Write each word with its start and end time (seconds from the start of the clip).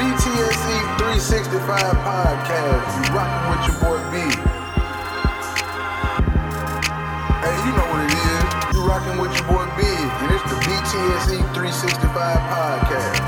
BTSE 0.00 0.96
365 0.96 1.60
podcast. 2.00 2.88
You 2.96 3.04
rocking 3.12 3.44
with 3.52 3.60
your 3.68 3.76
boy 3.84 4.00
B. 4.08 4.16
Hey, 7.44 7.56
you 7.66 7.72
know 7.76 7.84
what 7.92 8.00
it 8.08 8.16
is. 8.16 8.48
You 8.72 8.80
rocking 8.80 9.20
with 9.20 9.32
your 9.36 9.44
boy 9.44 9.68
B. 9.76 9.84
And 9.84 10.32
it's 10.32 10.40
the 10.48 10.56
BTSE 10.64 11.36
365 11.52 12.16
podcast. 12.48 13.20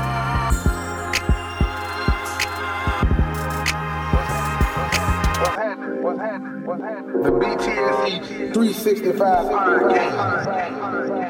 What's 5.43 5.55
happening? 5.55 6.01
What's 6.01 6.19
happening? 6.21 6.65
What's 6.65 6.81
happening? 6.81 7.21
The 7.21 7.29
BTSE 7.29 8.51
365 8.51 9.45
podcast. 9.45 11.22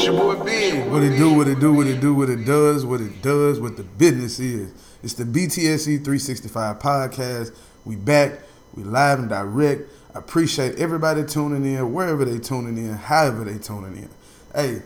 It's 0.00 0.06
your 0.06 0.16
boy. 0.16 0.90
What 0.90 1.02
it 1.02 1.18
do, 1.18 1.34
what 1.34 1.46
it 1.46 1.60
do, 1.60 1.74
what 1.74 1.86
it 1.86 2.00
do, 2.00 2.14
what 2.14 2.30
it 2.30 2.46
does, 2.46 2.86
what 2.86 3.02
it 3.02 3.20
does, 3.20 3.60
what 3.60 3.76
the 3.76 3.82
business 3.82 4.40
is. 4.40 4.72
It's 5.02 5.12
the 5.12 5.24
BTSE 5.24 5.84
365 5.84 6.78
podcast. 6.78 7.54
We 7.84 7.96
back, 7.96 8.40
we 8.72 8.82
live 8.82 9.18
and 9.18 9.28
direct. 9.28 9.90
I 10.14 10.20
appreciate 10.20 10.78
everybody 10.78 11.22
tuning 11.26 11.66
in, 11.66 11.92
wherever 11.92 12.24
they 12.24 12.38
tuning 12.38 12.78
in, 12.78 12.94
however 12.94 13.44
they 13.44 13.58
tuning 13.58 13.94
in. 13.94 14.08
Hey, 14.54 14.80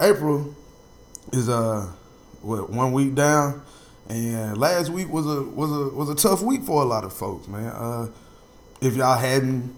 April 0.00 0.54
is 1.34 1.50
uh 1.50 1.92
what 2.40 2.70
one 2.70 2.92
week 2.92 3.14
down, 3.14 3.60
and 4.08 4.56
last 4.56 4.88
week 4.88 5.10
was 5.10 5.26
a 5.26 5.42
was 5.42 5.70
a 5.70 5.94
was 5.94 6.08
a 6.08 6.14
tough 6.14 6.40
week 6.40 6.62
for 6.62 6.80
a 6.80 6.86
lot 6.86 7.04
of 7.04 7.12
folks, 7.12 7.46
man. 7.46 7.66
Uh, 7.66 8.08
if 8.80 8.96
y'all 8.96 9.18
hadn't 9.18 9.76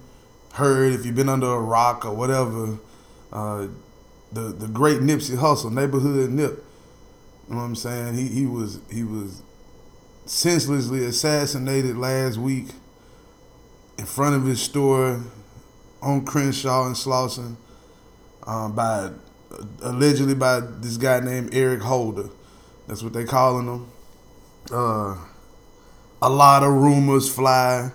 heard, 0.53 0.93
if 0.93 1.05
you've 1.05 1.17
been 1.17 1.29
under 1.29 1.49
a 1.49 1.61
rock 1.61 2.05
or 2.05 2.15
whatever, 2.15 2.79
uh, 3.33 3.67
the 4.33 4.41
the 4.53 4.69
great 4.69 5.01
Nipsey 5.01 5.37
Hussle, 5.37 5.73
neighborhood 5.73 6.31
Nip. 6.31 6.65
You 7.49 7.55
know 7.55 7.61
what 7.61 7.67
I'm 7.67 7.77
saying? 7.77 8.15
He 8.15 8.29
he 8.29 8.47
was 8.47 8.81
he 8.91 9.03
was 9.05 9.43
senselessly 10.27 11.05
assassinated 11.05 11.97
last 11.97 12.37
week 12.37 12.67
in 13.99 14.05
front 14.05 14.37
of 14.37 14.45
his 14.45 14.61
store 14.61 15.23
on 16.03 16.25
Crenshaw 16.25 16.87
and 16.87 16.95
Slauson 16.95 17.57
um, 18.47 18.75
by 18.75 19.11
allegedly 19.83 20.35
by 20.35 20.61
this 20.61 20.97
guy 20.97 21.21
named 21.21 21.55
Eric 21.55 21.81
Holder. 21.81 22.29
That's 22.87 23.03
what 23.03 23.13
they 23.13 23.25
calling 23.25 23.67
him. 23.67 23.87
Uh, 24.71 25.17
a 26.21 26.29
lot 26.29 26.63
of 26.63 26.73
rumors 26.73 27.33
fly, 27.33 27.91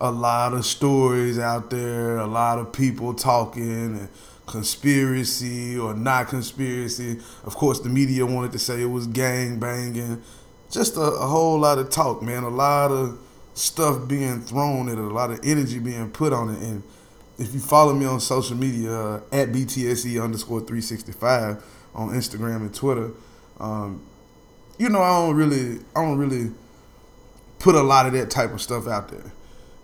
a 0.00 0.10
lot 0.10 0.54
of 0.54 0.64
stories 0.64 1.38
out 1.38 1.70
there, 1.70 2.18
a 2.18 2.26
lot 2.26 2.58
of 2.58 2.72
people 2.72 3.14
talking 3.14 3.98
and 3.98 4.08
conspiracy 4.48 5.78
or 5.78 5.94
not 5.94 6.28
conspiracy. 6.28 7.18
Of 7.44 7.54
course, 7.54 7.80
the 7.80 7.88
media 7.88 8.26
wanted 8.26 8.52
to 8.52 8.58
say 8.58 8.82
it 8.82 8.86
was 8.86 9.06
gang 9.06 9.58
banging. 9.58 10.22
Just 10.70 10.96
a, 10.96 11.02
a 11.02 11.26
whole 11.26 11.58
lot 11.58 11.78
of 11.78 11.90
talk, 11.90 12.22
man. 12.22 12.42
A 12.42 12.48
lot 12.48 12.90
of 12.90 13.18
stuff 13.54 14.08
being 14.08 14.40
thrown 14.40 14.88
at 14.88 14.98
it, 14.98 15.04
a 15.04 15.08
lot 15.08 15.30
of 15.30 15.40
energy 15.42 15.78
being 15.78 16.10
put 16.10 16.32
on 16.32 16.54
it. 16.54 16.60
And 16.62 16.82
if 17.38 17.54
you 17.54 17.60
follow 17.60 17.92
me 17.92 18.06
on 18.06 18.20
social 18.20 18.56
media 18.56 18.92
uh, 18.92 19.16
at 19.32 19.48
BTSE 19.52 20.22
underscore 20.22 20.60
365 20.60 21.62
on 21.94 22.10
Instagram 22.10 22.56
and 22.56 22.74
Twitter, 22.74 23.10
um, 23.60 24.02
you 24.78 24.88
know 24.88 25.00
I 25.00 25.26
don't 25.26 25.36
really 25.36 25.80
I 25.94 26.04
don't 26.04 26.18
really 26.18 26.52
put 27.58 27.74
a 27.74 27.82
lot 27.82 28.06
of 28.06 28.12
that 28.12 28.30
type 28.30 28.52
of 28.52 28.60
stuff 28.60 28.86
out 28.86 29.08
there. 29.08 29.32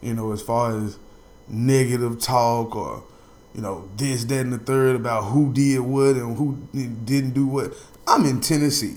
You 0.00 0.14
know, 0.14 0.32
as 0.32 0.42
far 0.42 0.76
as 0.76 0.98
negative 1.48 2.20
talk 2.20 2.76
or 2.76 3.04
you 3.54 3.60
know, 3.60 3.88
this, 3.96 4.24
that, 4.24 4.40
and 4.40 4.52
the 4.52 4.58
third 4.58 4.96
about 4.96 5.22
who 5.24 5.52
did 5.52 5.80
what 5.80 6.16
and 6.16 6.36
who 6.36 6.56
didn't 6.72 7.34
do 7.34 7.46
what. 7.46 7.72
I'm 8.06 8.26
in 8.26 8.40
Tennessee. 8.40 8.96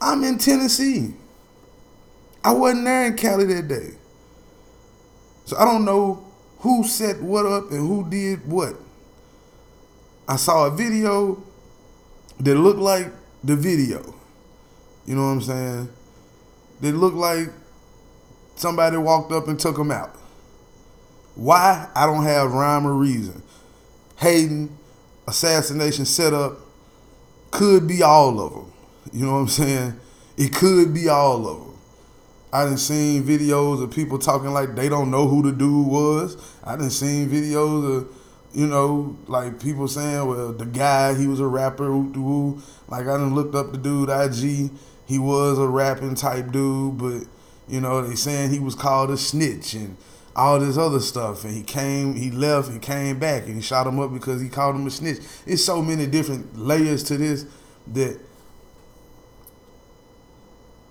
I'm 0.00 0.22
in 0.22 0.38
Tennessee. 0.38 1.14
I 2.44 2.52
wasn't 2.52 2.84
there 2.84 3.06
in 3.06 3.16
Cali 3.16 3.44
that 3.46 3.68
day. 3.68 3.90
So 5.46 5.56
I 5.56 5.64
don't 5.64 5.84
know 5.84 6.26
who 6.58 6.84
set 6.84 7.20
what 7.22 7.46
up 7.46 7.70
and 7.70 7.80
who 7.80 8.08
did 8.08 8.46
what. 8.46 8.74
I 10.28 10.36
saw 10.36 10.66
a 10.66 10.70
video 10.70 11.42
that 12.38 12.54
looked 12.54 12.78
like 12.78 13.10
the 13.42 13.56
video. 13.56 14.14
You 15.06 15.16
know 15.16 15.22
what 15.22 15.32
I'm 15.32 15.42
saying? 15.42 15.88
That 16.80 16.92
looked 16.92 17.16
like 17.16 17.48
somebody 18.56 18.96
walked 18.96 19.32
up 19.32 19.48
and 19.48 19.58
took 19.58 19.76
them 19.76 19.90
out. 19.90 20.19
Why? 21.40 21.88
I 21.94 22.04
don't 22.04 22.24
have 22.24 22.52
rhyme 22.52 22.86
or 22.86 22.92
reason. 22.92 23.42
Hayden, 24.18 24.76
assassination 25.26 26.04
setup, 26.04 26.58
could 27.50 27.88
be 27.88 28.02
all 28.02 28.38
of 28.38 28.52
them. 28.52 28.72
You 29.10 29.24
know 29.24 29.32
what 29.32 29.38
I'm 29.38 29.48
saying? 29.48 30.00
It 30.36 30.52
could 30.52 30.92
be 30.92 31.08
all 31.08 31.48
of 31.48 31.60
them. 31.60 31.78
I 32.52 32.66
done 32.66 32.76
seen 32.76 33.22
videos 33.22 33.82
of 33.82 33.90
people 33.90 34.18
talking 34.18 34.50
like 34.50 34.74
they 34.74 34.90
don't 34.90 35.10
know 35.10 35.28
who 35.28 35.42
the 35.42 35.56
dude 35.56 35.86
was. 35.86 36.36
I 36.62 36.76
done 36.76 36.90
seen 36.90 37.30
videos 37.30 37.96
of, 37.96 38.14
you 38.52 38.66
know, 38.66 39.16
like 39.26 39.62
people 39.62 39.88
saying, 39.88 40.26
well, 40.26 40.52
the 40.52 40.66
guy, 40.66 41.14
he 41.14 41.26
was 41.26 41.40
a 41.40 41.46
rapper, 41.46 41.90
woo 41.90 42.60
Like 42.86 43.06
I 43.06 43.12
didn't 43.16 43.34
looked 43.34 43.54
up 43.54 43.72
the 43.72 43.78
dude, 43.78 44.10
IG. 44.10 44.70
He 45.06 45.18
was 45.18 45.58
a 45.58 45.66
rapping 45.66 46.16
type 46.16 46.52
dude, 46.52 46.98
but, 46.98 47.22
you 47.66 47.80
know, 47.80 48.06
they 48.06 48.14
saying 48.14 48.50
he 48.50 48.58
was 48.58 48.74
called 48.74 49.10
a 49.10 49.16
snitch 49.16 49.72
and 49.72 49.96
all 50.40 50.58
this 50.58 50.78
other 50.78 51.00
stuff. 51.00 51.44
And 51.44 51.54
he 51.54 51.62
came, 51.62 52.14
he 52.14 52.30
left 52.30 52.70
and 52.70 52.80
came 52.80 53.18
back 53.18 53.44
and 53.44 53.56
he 53.56 53.60
shot 53.60 53.86
him 53.86 54.00
up 54.00 54.10
because 54.12 54.40
he 54.40 54.48
called 54.48 54.74
him 54.74 54.86
a 54.86 54.90
snitch. 54.90 55.18
It's 55.46 55.62
so 55.62 55.82
many 55.82 56.06
different 56.06 56.58
layers 56.58 57.02
to 57.04 57.18
this 57.18 57.44
that 57.88 58.18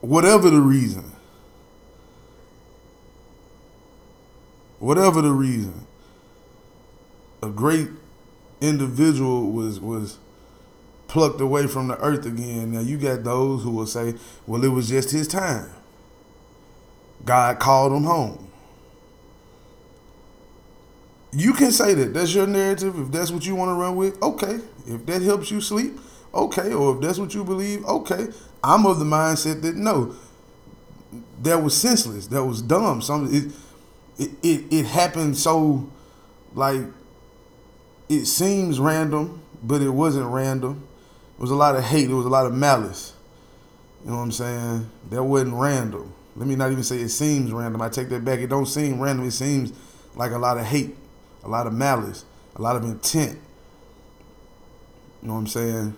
whatever 0.02 0.52
the 0.52 0.62
reason, 0.62 1.12
whatever 4.78 5.22
the 5.22 5.32
reason, 5.32 5.88
a 7.42 7.50
great 7.50 7.88
individual 8.62 9.52
was 9.52 9.80
was 9.80 10.20
plucked 11.08 11.42
away 11.42 11.66
from 11.66 11.88
the 11.88 11.98
earth 12.02 12.28
again. 12.28 12.74
Now 12.74 12.82
you 12.82 13.00
got 13.00 13.24
those 13.24 13.64
who 13.64 13.72
will 13.72 13.88
say, 13.88 14.14
well, 14.46 14.64
it 14.64 14.68
was 14.68 14.90
just 14.90 15.10
his 15.10 15.28
time. 15.28 15.72
God 17.26 17.58
called 17.58 17.92
him 17.94 18.04
home 18.04 18.49
you 21.32 21.54
can 21.54 21.72
say 21.72 21.94
that. 21.94 22.14
That's 22.14 22.34
your 22.34 22.48
narrative. 22.48 22.98
If 23.00 23.12
that's 23.12 23.32
what 23.32 23.46
you 23.46 23.56
want 23.56 23.70
to 23.70 23.74
run 23.74 23.96
with, 23.96 24.22
okay. 24.22 24.60
If 24.88 25.06
that 25.06 25.22
helps 25.22 25.52
you 25.52 25.62
sleep, 25.62 26.00
okay. 26.34 26.74
Or 26.74 26.96
if 26.96 27.02
that's 27.02 27.20
what 27.20 27.34
you 27.34 27.44
believe, 27.44 27.86
okay. 27.86 28.28
I'm 28.64 28.86
of 28.86 29.00
the 29.00 29.06
mindset 29.06 29.62
that 29.62 29.76
no, 29.76 30.16
that 31.42 31.64
was 31.64 31.78
senseless. 31.78 32.28
That 32.28 32.44
was 32.44 32.62
dumb. 32.62 33.02
Some 33.02 33.34
it 33.34 33.52
it 34.18 34.32
it, 34.44 34.74
it 34.74 34.86
happened 34.86 35.38
so 35.38 35.90
like 36.54 36.82
it 38.10 38.26
seems 38.26 38.80
random, 38.80 39.42
but 39.64 39.82
it 39.82 39.90
wasn't 39.90 40.28
random. 40.28 40.88
It 41.38 41.42
was 41.42 41.52
a 41.52 41.56
lot 41.56 41.76
of 41.76 41.84
hate. 41.84 42.10
it 42.10 42.14
was 42.14 42.26
a 42.26 42.30
lot 42.30 42.48
of 42.48 42.54
malice. 42.54 43.14
You 44.04 44.12
know 44.12 44.18
what 44.18 44.24
I'm 44.24 44.32
saying? 44.32 44.90
That 45.10 45.24
wasn't 45.24 45.54
random. 45.54 46.14
Let 46.36 46.48
me 46.48 46.56
not 46.56 46.72
even 46.72 46.84
say 46.84 46.98
it 46.98 47.10
seems 47.10 47.52
random. 47.52 47.82
I 47.82 47.90
take 47.90 48.10
that 48.10 48.26
back. 48.26 48.40
It 48.40 48.48
don't 48.48 48.66
seem 48.66 49.00
random. 49.00 49.28
It 49.28 49.32
seems 49.32 49.74
like 50.16 50.32
a 50.32 50.38
lot 50.38 50.58
of 50.58 50.66
hate 50.66 50.96
a 51.44 51.48
lot 51.48 51.68
of 51.68 51.74
malice, 51.74 52.26
a 52.56 52.62
lot 52.62 52.76
of 52.76 52.84
intent. 52.84 53.40
You 55.22 55.28
know 55.28 55.34
what 55.36 55.40
I'm 55.42 55.48
saying? 55.48 55.96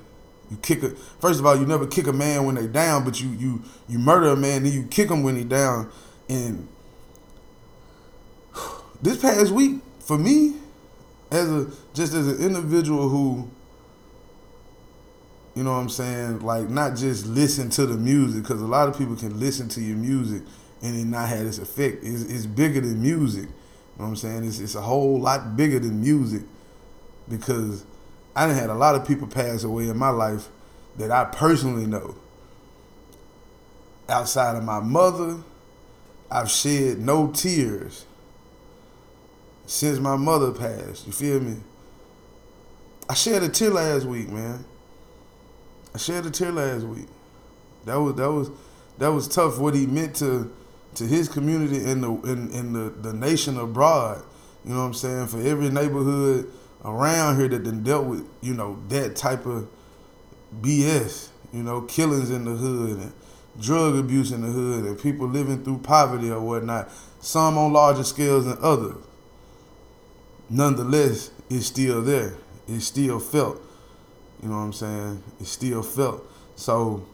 You 0.50 0.58
kick 0.58 0.84
a 0.84 0.90
first 0.90 1.40
of 1.40 1.46
all, 1.46 1.56
you 1.56 1.66
never 1.66 1.88
kick 1.88 2.08
a 2.08 2.14
man 2.14 2.46
when 2.46 2.56
they 2.56 2.68
down, 2.68 3.06
but 3.06 3.22
you 3.22 3.30
you 3.30 3.62
you 3.88 4.00
murder 4.00 4.28
a 4.30 4.36
man, 4.36 4.64
then 4.64 4.74
you 4.74 4.84
kick 4.84 5.10
him 5.10 5.24
when 5.24 5.36
he 5.36 5.44
down. 5.44 5.90
And 6.28 6.68
this 9.02 9.18
past 9.22 9.52
week, 9.52 9.80
for 10.00 10.18
me, 10.18 10.56
as 11.32 11.50
a 11.50 11.72
just 11.94 12.14
as 12.14 12.28
an 12.28 12.46
individual 12.46 13.10
who, 13.10 13.50
you 15.56 15.64
know 15.64 15.72
what 15.72 15.80
I'm 15.80 15.90
saying, 15.90 16.42
like 16.42 16.70
not 16.70 16.98
just 16.98 17.28
listen 17.28 17.70
to 17.72 17.86
the 17.86 17.96
music, 17.96 18.44
because 18.44 18.62
a 18.62 18.68
lot 18.68 18.90
of 18.90 18.98
people 18.98 19.16
can 19.16 19.40
listen 19.40 19.70
to 19.70 19.82
your 19.82 19.98
music 19.98 20.44
and 20.82 21.00
it 21.00 21.06
not 21.06 21.30
have 21.30 21.46
this 21.46 21.60
effect. 21.60 22.04
It's, 22.04 22.24
it's 22.24 22.46
bigger 22.46 22.82
than 22.82 23.02
music 23.02 23.48
know 23.98 24.06
what 24.06 24.08
I'm 24.08 24.16
saying? 24.16 24.44
It's, 24.46 24.60
it's 24.60 24.76
a 24.76 24.82
whole 24.82 25.20
lot 25.20 25.56
bigger 25.56 25.80
than 25.80 26.02
music 26.02 26.44
because 27.28 27.86
I 28.36 28.48
done 28.48 28.56
had 28.56 28.70
a 28.70 28.76
lot 28.76 28.96
of 28.96 29.08
people 29.08 29.28
pass 29.28 29.64
away 29.64 29.88
in 29.88 29.98
my 29.98 30.10
life 30.10 30.50
that 30.98 31.12
I 31.12 31.26
personally 31.26 31.86
know. 31.86 32.16
Outside 34.10 34.58
of 34.58 34.64
my 34.64 34.80
mother, 34.80 35.38
I've 36.30 36.50
shed 36.50 37.00
no 37.00 37.28
tears 37.32 38.06
since 39.66 40.00
my 40.00 40.16
mother 40.16 40.52
passed. 40.52 41.08
You 41.08 41.14
feel 41.14 41.40
me? 41.40 41.58
I 43.10 43.14
shed 43.14 43.44
a 43.44 43.50
tear 43.50 43.70
last 43.70 44.06
week, 44.06 44.30
man. 44.30 44.66
I 45.94 45.98
shed 45.98 46.26
a 46.26 46.30
tear 46.30 46.52
last 46.52 46.86
week. 46.86 47.08
That 47.86 47.96
was 47.96 48.16
that 48.16 48.32
was 48.32 48.52
that 48.98 49.10
was 49.10 49.28
tough. 49.28 49.60
What 49.60 49.76
he 49.76 49.86
meant 49.86 50.16
to 50.18 50.52
to 50.96 51.06
his 51.06 51.30
community 51.30 51.84
and 51.90 52.04
the 52.04 52.12
in, 52.30 52.52
in 52.52 52.74
the, 52.74 52.90
the 52.90 53.14
nation 53.14 53.58
abroad. 53.58 54.24
You 54.66 54.74
know 54.74 54.80
what 54.80 54.86
I'm 54.88 54.94
saying? 54.94 55.28
For 55.28 55.42
every 55.42 55.70
neighborhood 55.70 56.52
around 56.84 57.40
here 57.40 57.48
that 57.48 57.64
then 57.64 57.84
dealt 57.84 58.06
with, 58.06 58.28
you 58.42 58.54
know, 58.54 58.80
that 58.90 59.16
type 59.16 59.46
of 59.46 59.68
BS. 60.62 61.30
You 61.54 61.64
know, 61.64 61.82
killings 61.82 62.30
in 62.30 62.46
the 62.46 62.52
hood 62.52 63.00
and 63.00 63.14
drug 63.60 63.98
abuse 63.98 64.32
in 64.32 64.42
the 64.42 64.48
hood 64.48 64.86
and 64.86 65.00
people 65.00 65.28
living 65.28 65.64
through 65.64 65.80
poverty 65.80 66.32
or 66.32 66.40
whatnot. 66.40 66.90
Some 67.20 67.58
on 67.58 67.74
larger 67.74 68.04
scales 68.04 68.46
than 68.46 68.58
others. 68.62 68.96
Nonetheless, 70.50 71.32
it's 71.50 71.68
still 71.68 72.02
there. 72.02 72.36
It's 72.68 72.86
still 72.86 73.20
felt. 73.20 73.62
You 74.42 74.50
know 74.50 74.56
what 74.56 74.62
I'm 74.62 74.74
saying? 74.74 75.24
It's 75.40 75.52
still 75.52 75.84
felt. 75.84 76.24
So 76.56 77.06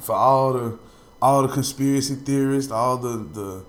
for 0.00 0.14
all 0.14 0.52
the 0.52 0.78
all 1.22 1.42
the 1.46 1.48
conspiracy 1.48 2.16
theorists, 2.16 2.72
all 2.72 2.98
the 2.98 3.16
the 3.16 3.64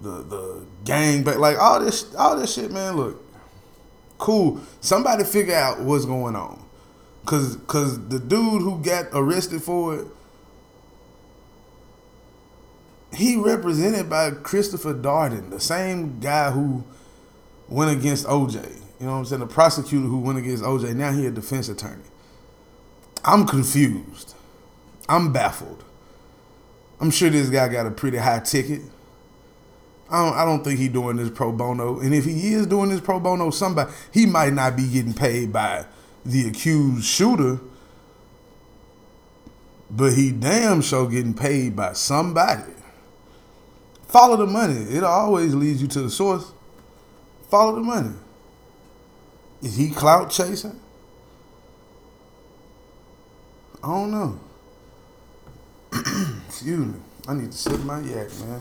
the 0.00 0.22
the 0.22 0.66
gang 0.84 1.24
but 1.24 1.38
like 1.38 1.58
all 1.58 1.80
this 1.80 2.14
all 2.14 2.38
this 2.38 2.54
shit, 2.54 2.70
man, 2.70 2.96
look. 2.96 3.24
Cool. 4.16 4.60
Somebody 4.80 5.24
figure 5.24 5.54
out 5.54 5.80
what's 5.80 6.04
going 6.04 6.34
on. 6.34 6.64
Cause 7.26 7.58
cause 7.66 8.08
the 8.08 8.18
dude 8.18 8.62
who 8.62 8.80
got 8.82 9.06
arrested 9.12 9.62
for 9.62 9.96
it, 9.96 10.06
he 13.12 13.36
represented 13.36 14.08
by 14.08 14.30
Christopher 14.30 14.94
Darden, 14.94 15.50
the 15.50 15.60
same 15.60 16.20
guy 16.20 16.50
who 16.50 16.84
went 17.68 17.96
against 17.96 18.26
OJ. 18.26 18.54
You 18.98 19.06
know 19.06 19.12
what 19.12 19.18
I'm 19.18 19.24
saying? 19.26 19.40
The 19.40 19.46
prosecutor 19.46 20.06
who 20.06 20.18
went 20.18 20.38
against 20.38 20.62
OJ. 20.64 20.94
Now 20.94 21.12
he 21.12 21.26
a 21.26 21.30
defense 21.30 21.68
attorney. 21.68 22.02
I'm 23.24 23.46
confused. 23.46 24.34
I'm 25.08 25.32
baffled. 25.32 25.84
I'm 27.00 27.10
sure 27.10 27.30
this 27.30 27.48
guy 27.48 27.68
got 27.68 27.86
a 27.86 27.90
pretty 27.90 28.18
high 28.18 28.40
ticket. 28.40 28.82
I 30.10 30.24
don't, 30.24 30.38
I 30.38 30.44
don't 30.44 30.64
think 30.64 30.78
he 30.78 30.88
doing 30.88 31.16
this 31.16 31.30
pro 31.30 31.52
bono. 31.52 32.00
And 32.00 32.14
if 32.14 32.24
he 32.24 32.54
is 32.54 32.66
doing 32.66 32.88
this 32.88 33.00
pro 33.00 33.20
bono, 33.20 33.50
somebody 33.50 33.90
he 34.12 34.26
might 34.26 34.52
not 34.52 34.76
be 34.76 34.88
getting 34.88 35.14
paid 35.14 35.52
by 35.52 35.86
the 36.24 36.48
accused 36.48 37.04
shooter, 37.04 37.60
but 39.90 40.14
he 40.14 40.32
damn 40.32 40.80
sure 40.80 41.08
getting 41.08 41.34
paid 41.34 41.76
by 41.76 41.92
somebody. 41.92 42.72
Follow 44.06 44.36
the 44.36 44.46
money. 44.46 44.80
It 44.94 45.04
always 45.04 45.54
leads 45.54 45.82
you 45.82 45.88
to 45.88 46.02
the 46.02 46.10
source. 46.10 46.52
Follow 47.50 47.74
the 47.74 47.82
money. 47.82 48.14
Is 49.62 49.76
he 49.76 49.90
clout 49.90 50.30
chasing? 50.30 50.80
I 53.82 53.88
don't 53.88 54.10
know. 54.10 54.40
Excuse 56.48 56.86
me. 56.86 57.00
I 57.26 57.34
need 57.34 57.52
to 57.52 57.58
sip 57.58 57.80
my 57.80 58.00
yak, 58.00 58.28
man. 58.40 58.60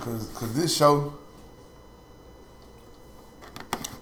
Cause, 0.00 0.28
Cause 0.34 0.54
this 0.54 0.76
show 0.76 1.14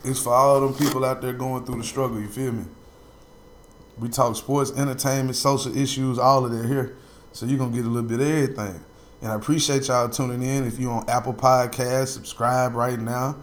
is 0.05 0.21
for 0.21 0.33
all 0.33 0.61
them 0.61 0.75
people 0.75 1.05
out 1.05 1.21
there 1.21 1.33
going 1.33 1.65
through 1.65 1.79
the 1.79 1.85
struggle, 1.85 2.21
you 2.21 2.29
feel 2.29 2.53
me? 2.53 2.65
We 3.99 4.09
talk 4.09 4.35
sports, 4.37 4.73
entertainment, 4.73 5.37
social 5.37 5.77
issues, 5.77 6.19
all 6.19 6.45
of 6.45 6.53
that 6.53 6.67
here. 6.67 6.97
So 7.33 7.47
you're 7.47 7.59
gonna 7.59 7.73
get 7.73 7.85
a 7.85 7.89
little 7.89 8.09
bit 8.09 8.21
of 8.21 8.27
everything. 8.27 8.85
And 9.21 9.31
I 9.31 9.35
appreciate 9.37 9.87
y'all 9.89 10.09
tuning 10.09 10.43
in. 10.43 10.67
If 10.67 10.79
you're 10.79 10.93
on 10.93 11.09
Apple 11.09 11.35
Podcasts, 11.35 12.09
subscribe 12.09 12.75
right 12.75 12.99
now. 12.99 13.37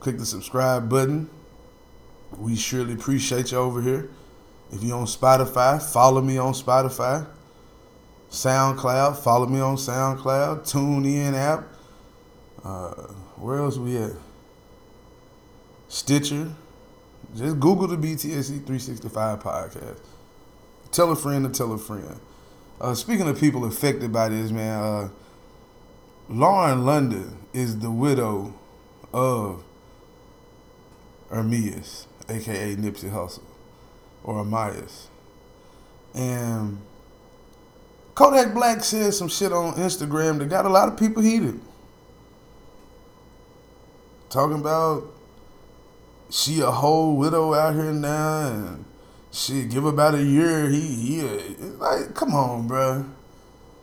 Click 0.00 0.18
the 0.18 0.26
subscribe 0.26 0.88
button. 0.88 1.28
We 2.38 2.56
surely 2.56 2.94
appreciate 2.94 3.52
you 3.52 3.58
over 3.58 3.82
here. 3.82 4.10
If 4.72 4.82
you're 4.82 4.96
on 4.96 5.06
Spotify, 5.06 5.82
follow 5.82 6.22
me 6.22 6.38
on 6.38 6.52
Spotify. 6.52 7.26
SoundCloud, 8.30 9.16
follow 9.16 9.46
me 9.46 9.60
on 9.60 9.76
SoundCloud. 9.76 10.70
TuneIn 10.70 11.34
app. 11.34 11.64
Uh, 12.64 12.90
where 13.36 13.58
else 13.58 13.76
we 13.76 13.96
at? 13.96 14.12
Stitcher. 15.88 16.52
Just 17.34 17.60
Google 17.60 17.86
the 17.86 17.96
BTSE 17.96 18.64
365 18.64 19.40
podcast. 19.40 20.00
Tell 20.90 21.10
a 21.10 21.16
friend 21.16 21.44
to 21.44 21.56
tell 21.56 21.72
a 21.72 21.78
friend. 21.78 22.20
Uh, 22.80 22.94
speaking 22.94 23.28
of 23.28 23.38
people 23.38 23.64
affected 23.64 24.12
by 24.12 24.28
this, 24.28 24.50
man, 24.50 24.82
uh, 24.82 25.08
Lauren 26.28 26.84
London 26.84 27.38
is 27.52 27.78
the 27.78 27.90
widow 27.90 28.54
of 29.12 29.62
Ermias, 31.30 32.06
aka 32.28 32.76
Nipsey 32.76 33.10
Hussle, 33.10 33.42
or 34.22 34.44
Amias. 34.44 35.06
And 36.14 36.80
Kodak 38.16 38.52
Black 38.52 38.82
said 38.82 39.14
some 39.14 39.28
shit 39.28 39.52
on 39.52 39.74
Instagram 39.74 40.38
that 40.40 40.48
got 40.48 40.66
a 40.66 40.68
lot 40.68 40.88
of 40.88 40.98
people 40.98 41.22
heated. 41.22 41.60
Talking 44.28 44.58
about 44.58 45.04
she 46.28 46.60
a 46.60 46.72
whole 46.72 47.16
widow 47.16 47.54
out 47.54 47.74
here 47.74 47.92
now 47.92 48.48
and 48.48 48.84
Shit, 49.36 49.68
give 49.68 49.84
about 49.84 50.14
a 50.14 50.22
year. 50.22 50.70
He, 50.70 50.80
he, 50.80 51.22
like, 51.78 52.14
come 52.14 52.34
on, 52.34 52.66
bro. 52.66 53.04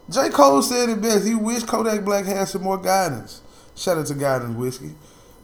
J. 0.09 0.29
Cole 0.29 0.63
said 0.63 0.89
it 0.89 0.99
best. 0.99 1.27
He 1.27 1.35
wished 1.35 1.67
Kodak 1.67 2.03
Black 2.03 2.25
had 2.25 2.47
some 2.47 2.63
more 2.63 2.79
guidance. 2.79 3.41
Shout 3.75 3.99
out 3.99 4.07
to 4.07 4.15
Guidance 4.15 4.57
Whiskey, 4.57 4.95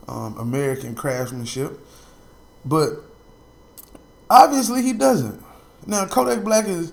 um, 0.08 0.36
American 0.36 0.96
craftsmanship. 0.96 1.78
But 2.64 2.90
obviously 4.28 4.82
he 4.82 4.92
doesn't. 4.92 5.44
Now, 5.86 6.06
Kodak 6.06 6.42
Black 6.42 6.66
is 6.66 6.92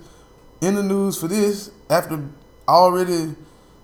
in 0.61 0.75
the 0.75 0.83
news 0.83 1.19
for 1.19 1.27
this 1.27 1.71
after 1.89 2.29
already 2.67 3.35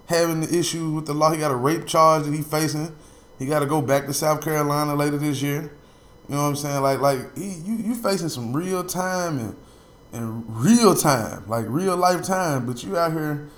having 0.08 0.42
the 0.42 0.58
issue 0.58 0.92
with 0.92 1.06
the 1.06 1.14
law. 1.14 1.32
He 1.32 1.40
got 1.40 1.52
a 1.52 1.56
rape 1.56 1.86
charge 1.86 2.26
that 2.26 2.34
he's 2.34 2.48
facing. 2.48 2.96
He 3.40 3.46
got 3.46 3.60
to 3.60 3.66
go 3.66 3.82
back 3.82 4.06
to 4.06 4.14
South 4.14 4.42
Carolina 4.42 4.96
later 4.96 5.18
this 5.18 5.42
year. 5.42 5.72
You 6.30 6.36
know 6.36 6.44
what 6.44 6.50
I'm 6.50 6.56
saying? 6.56 6.82
Like 6.82 7.00
like 7.00 7.38
he, 7.38 7.52
you 7.52 7.76
you 7.76 7.96
facing 7.96 8.30
some 8.30 8.54
real 8.54 8.84
time 8.84 9.40
and 9.40 9.56
and 10.14 10.44
real 10.48 10.96
time, 10.96 11.44
like 11.48 11.66
real 11.68 11.98
life 11.98 12.24
time, 12.24 12.66
but 12.66 12.84
you 12.84 12.98
out 12.98 13.12
here 13.12 13.50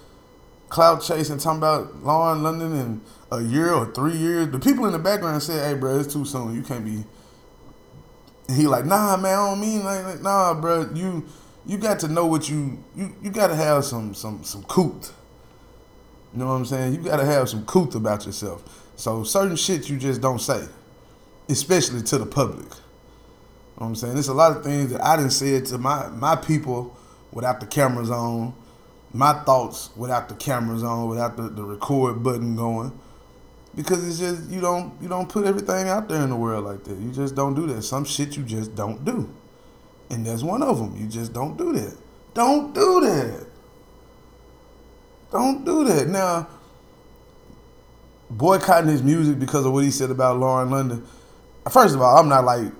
cloud 0.69 1.01
chasing, 1.01 1.37
talking 1.37 1.59
about 1.59 2.03
Lauren 2.03 2.41
London 2.41 2.73
in 2.73 3.01
a 3.31 3.41
year 3.41 3.71
or 3.71 3.91
three 3.93 4.15
years. 4.15 4.49
The 4.49 4.59
people 4.59 4.85
in 4.85 4.93
the 4.93 4.99
background 4.99 5.43
said, 5.43 5.65
"Hey, 5.65 5.79
bro, 5.79 5.99
it's 5.99 6.11
too 6.11 6.25
soon. 6.25 6.55
You 6.55 6.63
can't 6.63 6.83
be." 6.83 7.03
And 8.47 8.57
he 8.57 8.67
like, 8.67 8.85
"Nah, 8.85 9.17
man, 9.17 9.37
I 9.37 9.49
don't 9.49 9.61
mean 9.61 9.83
like, 9.83 10.21
nah, 10.21 10.53
bro. 10.53 10.89
You 10.93 11.25
you 11.67 11.77
got 11.77 11.99
to 11.99 12.07
know 12.07 12.25
what 12.25 12.49
you 12.49 12.83
you 12.95 13.15
you 13.21 13.29
got 13.31 13.47
to 13.47 13.55
have 13.55 13.85
some 13.85 14.13
some 14.13 14.43
some 14.43 14.63
coot. 14.63 15.11
You 16.33 16.39
know 16.39 16.47
what 16.47 16.53
I'm 16.53 16.65
saying? 16.65 16.95
You 16.95 17.01
got 17.01 17.17
to 17.17 17.25
have 17.25 17.47
some 17.49 17.65
coot 17.65 17.95
about 17.95 18.25
yourself. 18.25 18.63
So 18.95 19.23
certain 19.23 19.55
shit 19.55 19.89
you 19.89 19.97
just 19.97 20.21
don't 20.21 20.39
say." 20.39 20.67
especially 21.49 22.01
to 22.03 22.17
the 22.17 22.25
public. 22.25 22.65
You 22.65 23.81
know 23.81 23.87
what 23.87 23.87
I'm 23.87 23.95
saying? 23.95 24.13
There's 24.13 24.27
a 24.27 24.33
lot 24.33 24.55
of 24.55 24.63
things 24.63 24.91
that 24.91 25.03
I 25.03 25.17
didn't 25.17 25.31
say 25.31 25.59
to 25.59 25.77
my, 25.77 26.07
my 26.09 26.35
people 26.35 26.95
without 27.31 27.59
the 27.59 27.65
cameras 27.65 28.09
on, 28.09 28.53
my 29.13 29.33
thoughts 29.43 29.89
without 29.95 30.29
the 30.29 30.35
cameras 30.35 30.83
on, 30.83 31.09
without 31.09 31.37
the, 31.37 31.43
the 31.43 31.63
record 31.63 32.23
button 32.23 32.55
going. 32.55 32.97
Because 33.75 34.07
it's 34.07 34.19
just 34.19 34.49
you 34.49 34.61
don't 34.61 34.93
you 35.01 35.09
don't 35.09 35.27
put 35.27 35.45
everything 35.45 35.89
out 35.89 36.07
there 36.07 36.21
in 36.21 36.29
the 36.29 36.35
world 36.35 36.63
like 36.63 36.85
that. 36.85 36.97
You 36.97 37.11
just 37.11 37.35
don't 37.35 37.55
do 37.55 37.67
that. 37.67 37.81
Some 37.81 38.05
shit 38.05 38.37
you 38.37 38.43
just 38.43 38.73
don't 38.73 39.03
do. 39.03 39.29
And 40.09 40.25
there's 40.25 40.43
one 40.43 40.61
of 40.61 40.77
them. 40.77 40.95
You 40.97 41.07
just 41.07 41.33
don't 41.33 41.57
do 41.57 41.73
that. 41.73 41.97
Don't 42.33 42.73
do 42.73 43.01
that. 43.01 43.47
Don't 45.31 45.65
do 45.65 45.83
that. 45.85 46.07
Now, 46.07 46.47
boycotting 48.29 48.89
his 48.89 49.03
music 49.03 49.39
because 49.39 49.65
of 49.65 49.73
what 49.73 49.83
he 49.83 49.91
said 49.91 50.11
about 50.11 50.37
Lauren 50.37 50.69
London 50.69 51.05
first 51.69 51.95
of 51.95 52.01
all, 52.01 52.17
I'm 52.17 52.29
not 52.29 52.45
like 52.45 52.71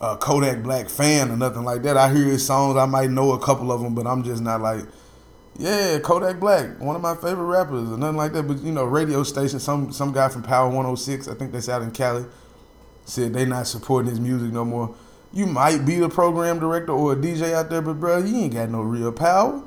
a 0.00 0.16
Kodak 0.16 0.62
Black 0.62 0.88
fan 0.88 1.30
or 1.30 1.36
nothing 1.36 1.64
like 1.64 1.82
that. 1.82 1.96
I 1.96 2.12
hear 2.12 2.24
his 2.24 2.44
songs. 2.44 2.76
I 2.76 2.86
might 2.86 3.10
know 3.10 3.32
a 3.32 3.38
couple 3.38 3.72
of 3.72 3.80
them, 3.80 3.94
but 3.94 4.06
I'm 4.06 4.22
just 4.22 4.42
not 4.42 4.60
like, 4.60 4.84
yeah, 5.58 5.98
Kodak 5.98 6.38
Black, 6.38 6.80
one 6.80 6.94
of 6.94 7.02
my 7.02 7.14
favorite 7.14 7.46
rappers 7.46 7.90
or 7.90 7.98
nothing 7.98 8.16
like 8.16 8.32
that. 8.32 8.44
But 8.44 8.58
you 8.58 8.72
know, 8.72 8.84
radio 8.84 9.22
station, 9.22 9.58
some 9.58 9.92
some 9.92 10.12
guy 10.12 10.28
from 10.28 10.42
Power 10.42 10.68
106, 10.68 11.28
I 11.28 11.34
think 11.34 11.52
that's 11.52 11.68
out 11.68 11.82
in 11.82 11.90
Cali, 11.90 12.24
said 13.04 13.32
they 13.32 13.44
not 13.44 13.66
supporting 13.66 14.10
his 14.10 14.20
music 14.20 14.52
no 14.52 14.64
more. 14.64 14.94
You 15.32 15.46
might 15.46 15.84
be 15.84 15.96
the 15.96 16.08
program 16.08 16.58
director 16.58 16.92
or 16.92 17.12
a 17.12 17.16
DJ 17.16 17.52
out 17.52 17.70
there, 17.70 17.82
but 17.82 17.94
bro, 17.94 18.18
you 18.18 18.36
ain't 18.36 18.54
got 18.54 18.70
no 18.70 18.80
real 18.80 19.12
power. 19.12 19.62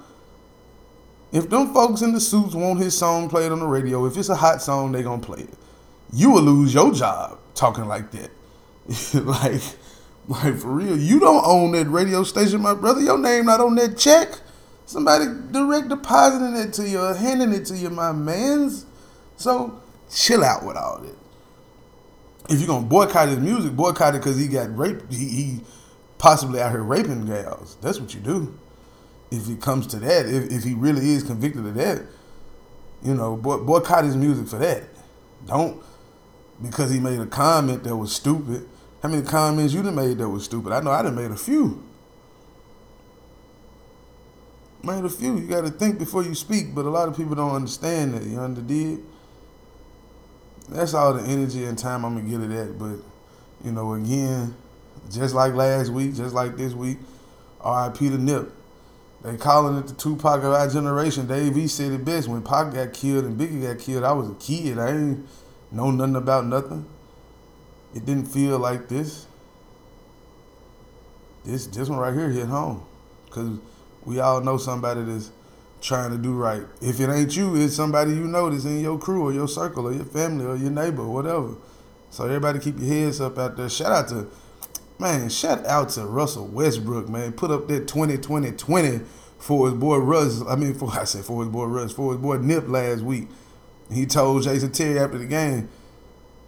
If 1.32 1.50
them 1.50 1.74
folks 1.74 2.02
in 2.02 2.14
the 2.14 2.20
suits 2.20 2.56
want 2.56 2.80
his 2.80 2.98
song 2.98 3.30
played 3.30 3.52
on 3.52 3.60
the 3.60 3.68
radio, 3.68 4.06
if 4.06 4.18
it's 4.18 4.30
a 4.30 4.36
hot 4.36 4.62
song, 4.62 4.92
they 4.92 5.04
gonna 5.04 5.22
play 5.22 5.42
it. 5.42 5.54
You 6.12 6.32
will 6.32 6.42
lose 6.42 6.74
your 6.74 6.92
job 6.92 7.40
talking 7.54 7.86
like 7.86 8.12
that. 8.12 8.32
like, 9.14 9.62
like 10.28 10.58
for 10.58 10.68
real, 10.68 10.98
you 10.98 11.20
don't 11.20 11.46
own 11.46 11.72
that 11.72 11.88
radio 11.88 12.24
station, 12.24 12.62
my 12.62 12.74
brother. 12.74 13.02
Your 13.02 13.18
name 13.18 13.46
not 13.46 13.62
on 13.62 13.76
that 13.76 13.98
check. 13.98 14.40
Somebody 14.86 15.26
direct 15.52 15.88
depositing 15.88 16.56
it 16.56 16.74
to 16.74 16.90
you, 16.90 17.00
handing 17.00 17.54
it 17.54 17.66
to 17.68 17.78
you, 17.78 17.90
my 17.90 18.12
man's. 18.12 18.86
So 19.38 19.82
chill 20.14 20.44
out 20.44 20.66
with 20.66 20.76
all 20.76 21.00
that. 21.00 21.21
If 22.52 22.60
you're 22.60 22.68
gonna 22.68 22.86
boycott 22.86 23.30
his 23.30 23.40
music, 23.40 23.76
boycott 23.76 24.14
it 24.14 24.20
because 24.20 24.38
he 24.38 24.48
got 24.48 24.78
raped. 24.78 25.12
He, 25.12 25.30
he 25.30 25.62
possibly 26.18 26.62
out 26.62 26.72
here 26.72 26.84
raping 26.84 27.26
gals. 27.26 27.78
That's 27.82 28.00
what 28.00 28.14
you 28.14 28.20
do. 28.20 28.60
If 29.32 29.50
it 29.50 29.62
comes 29.62 29.88
to 29.88 30.00
that, 30.00 30.26
if, 30.26 30.52
if 30.52 30.64
he 30.64 30.74
really 30.74 31.12
is 31.12 31.24
convicted 31.24 31.66
of 31.66 31.76
that, 31.76 32.04
you 33.02 33.14
know, 33.14 33.38
boy, 33.38 33.58
boycott 33.58 34.04
his 34.04 34.18
music 34.18 34.48
for 34.48 34.58
that. 34.58 34.84
Don't 35.48 35.82
because 36.62 36.92
he 36.92 37.00
made 37.00 37.20
a 37.20 37.26
comment 37.26 37.84
that 37.86 37.96
was 37.96 38.14
stupid. 38.14 38.68
How 39.02 39.10
many 39.10 39.24
comments 39.24 39.74
you 39.74 39.82
done 39.82 39.96
made 39.96 40.18
that 40.20 40.30
was 40.30 40.46
stupid? 40.46 40.74
I 40.74 40.82
know 40.82 40.92
I 40.92 41.02
done 41.02 41.16
made 41.16 41.32
a 41.32 41.38
few. 41.38 41.84
Made 44.84 45.06
a 45.06 45.10
few. 45.10 45.38
You 45.38 45.48
got 45.48 45.62
to 45.62 45.72
think 45.72 45.98
before 45.98 46.24
you 46.24 46.36
speak, 46.36 46.76
but 46.76 46.86
a 46.86 46.90
lot 46.90 47.08
of 47.08 47.16
people 47.18 47.36
don't 47.36 47.56
understand 47.56 48.14
that. 48.14 48.24
You 48.24 48.40
understand? 48.40 49.06
That's 50.72 50.94
all 50.94 51.14
the 51.14 51.24
energy 51.28 51.66
and 51.66 51.78
time 51.78 52.06
I'm 52.06 52.16
gonna 52.16 52.30
get 52.30 52.50
it 52.50 52.56
at. 52.58 52.80
But 52.80 52.98
you 53.64 53.72
know, 53.72 53.94
again, 53.94 54.56
just 55.12 55.36
like 55.36 55.54
last 55.54 55.90
week, 55.90 56.16
just 56.16 56.34
like 56.34 56.56
this 56.56 56.74
week, 56.74 56.98
R.I.P. 57.60 58.10
to 58.10 58.18
Nip. 58.18 58.54
They 59.22 59.38
calling 59.38 59.78
it 59.78 59.88
the 59.88 59.94
Tupac 59.94 60.40
of 60.40 60.54
our 60.54 60.68
generation. 60.68 61.28
Dave 61.28 61.56
E 61.56 61.68
said 61.68 61.92
it 61.92 62.04
best. 62.04 62.28
When 62.28 62.42
Pac 62.42 62.74
got 62.74 62.94
killed 62.94 63.26
and 63.26 63.40
Biggie 63.40 63.62
got 63.62 63.78
killed, 63.80 64.04
I 64.04 64.14
was 64.14 64.30
a 64.30 64.36
kid. 64.36 64.80
I 64.80 64.90
ain't 64.90 65.28
know 65.72 65.92
nothing 65.92 66.16
about 66.16 66.46
nothing. 66.48 66.88
It 67.94 68.06
didn't 68.06 68.26
feel 68.26 68.58
like 68.58 68.88
this. 68.88 69.28
This 71.44 71.68
this 71.68 71.90
one 71.90 72.00
right 72.00 72.14
here 72.14 72.30
hit 72.30 72.48
home. 72.48 72.84
Cause 73.30 73.60
we 74.06 74.20
all 74.20 74.42
know 74.42 74.58
somebody 74.58 75.04
that's 75.04 75.32
trying 75.82 76.12
to 76.12 76.18
do 76.18 76.34
right. 76.34 76.64
If 76.80 77.00
it 77.00 77.10
ain't 77.10 77.36
you, 77.36 77.56
it's 77.56 77.76
somebody 77.76 78.12
you 78.12 78.28
know 78.28 78.50
that's 78.50 78.66
in 78.66 78.80
your 78.80 78.98
crew 78.98 79.24
or 79.24 79.34
your 79.34 79.48
circle 79.48 79.88
or 79.88 79.94
your 79.94 80.06
family 80.06 80.46
or 80.46 80.56
your 80.56 80.72
neighbor 80.72 81.02
or 81.02 81.14
whatever. 81.14 81.56
So 82.12 82.26
everybody 82.26 82.60
keep 82.60 82.80
your 82.80 82.88
heads 82.88 83.20
up 83.20 83.38
out 83.38 83.58
there. 83.58 83.70
Shout 83.70 83.92
out 83.92 84.08
to 84.10 84.28
man, 85.00 85.30
shout 85.30 85.66
out 85.66 85.90
to 85.90 86.06
Russell 86.06 86.48
Westbrook, 86.48 87.10
man. 87.10 87.34
Put 87.34 87.52
up 87.52 87.68
that 87.68 87.88
20 87.88 88.18
20 88.18 88.52
20 88.52 89.00
for 89.40 89.70
his 89.70 89.78
boy 89.78 89.98
Russ. 89.98 90.44
I 90.48 90.56
mean 90.56 90.76
for 90.76 90.90
I 90.98 91.04
said 91.06 91.26
for 91.26 91.44
his 91.44 91.52
boy 91.52 91.66
Russ, 91.66 91.92
for 91.92 92.14
his 92.14 92.22
boy 92.22 92.38
Nip 92.38 92.68
last 92.68 93.02
week. 93.02 93.28
He 93.92 94.06
told 94.06 94.44
Jason 94.44 94.72
Terry 94.72 95.00
after 95.00 95.18
the 95.18 95.26
game, 95.26 95.68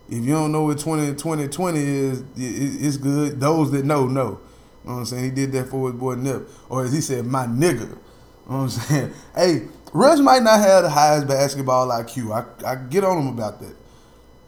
if 0.07 0.23
you 0.23 0.33
don't 0.33 0.51
know 0.51 0.63
what 0.63 0.79
20 0.79 1.15
20 1.15 1.47
20 1.47 1.79
is, 1.79 2.23
it's 2.37 2.97
good. 2.97 3.39
Those 3.39 3.71
that 3.71 3.83
know, 3.83 4.05
know. 4.05 4.39
You 4.83 4.89
know 4.89 4.95
what 4.95 4.99
I'm 4.99 5.05
saying? 5.05 5.23
He 5.23 5.31
did 5.31 5.51
that 5.53 5.67
for 5.67 5.89
his 5.89 5.99
boy 5.99 6.15
Nip. 6.15 6.47
Or 6.69 6.83
as 6.83 6.93
he 6.93 7.01
said, 7.01 7.25
my 7.25 7.45
nigga. 7.45 7.97
You 8.45 8.51
know 8.51 8.57
what 8.57 8.63
I'm 8.63 8.69
saying? 8.69 9.13
Hey, 9.35 9.67
Russ 9.93 10.19
might 10.19 10.43
not 10.43 10.59
have 10.59 10.83
the 10.83 10.89
highest 10.89 11.27
basketball 11.27 11.87
IQ. 11.89 12.31
I, 12.31 12.71
I 12.71 12.75
get 12.75 13.03
on 13.03 13.19
him 13.19 13.27
about 13.27 13.59
that. 13.59 13.75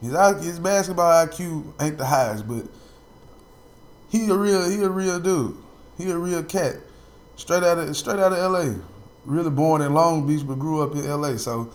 His, 0.02 0.46
his 0.46 0.60
basketball 0.60 1.26
IQ 1.26 1.74
ain't 1.82 1.98
the 1.98 2.06
highest, 2.06 2.48
but 2.48 2.66
he 4.10 4.30
a 4.30 4.36
real 4.36 4.70
he 4.70 4.82
a 4.84 4.90
real 4.90 5.20
dude. 5.20 5.58
He 5.98 6.10
a 6.10 6.18
real 6.18 6.44
cat. 6.44 6.76
Straight 7.36 7.64
out 7.64 7.78
of 7.78 7.96
straight 7.96 8.20
out 8.20 8.34
of 8.34 8.52
LA. 8.52 8.76
Really 9.26 9.50
born 9.50 9.82
in 9.82 9.94
Long 9.94 10.28
Beach 10.28 10.46
but 10.46 10.60
grew 10.60 10.82
up 10.82 10.94
in 10.94 11.08
LA. 11.08 11.38
So 11.38 11.72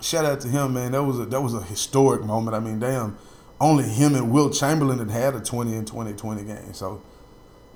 shout 0.00 0.24
out 0.24 0.40
to 0.40 0.48
him, 0.48 0.74
man. 0.74 0.92
That 0.92 1.02
was 1.02 1.18
a 1.18 1.26
that 1.26 1.40
was 1.40 1.54
a 1.54 1.62
historic 1.62 2.22
moment. 2.24 2.56
I 2.56 2.60
mean, 2.60 2.78
damn, 2.78 3.16
only 3.60 3.84
him 3.84 4.14
and 4.14 4.30
Wilt 4.30 4.54
Chamberlain 4.54 4.98
had 4.98 5.10
had 5.10 5.34
a 5.34 5.40
20 5.40 5.74
and 5.74 5.86
20 5.86 6.12
20 6.12 6.44
game. 6.44 6.74
So 6.74 7.02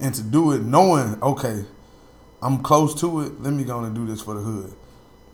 and 0.01 0.15
to 0.15 0.23
do 0.23 0.53
it 0.53 0.63
knowing, 0.63 1.23
okay, 1.23 1.65
I'm 2.43 2.63
close 2.63 2.99
to 3.01 3.21
it. 3.21 3.43
Let 3.43 3.53
me 3.53 3.65
go 3.65 3.81
and 3.81 3.95
do 3.95 4.07
this 4.07 4.23
for 4.23 4.35
the 4.35 4.41
hood. 4.41 4.75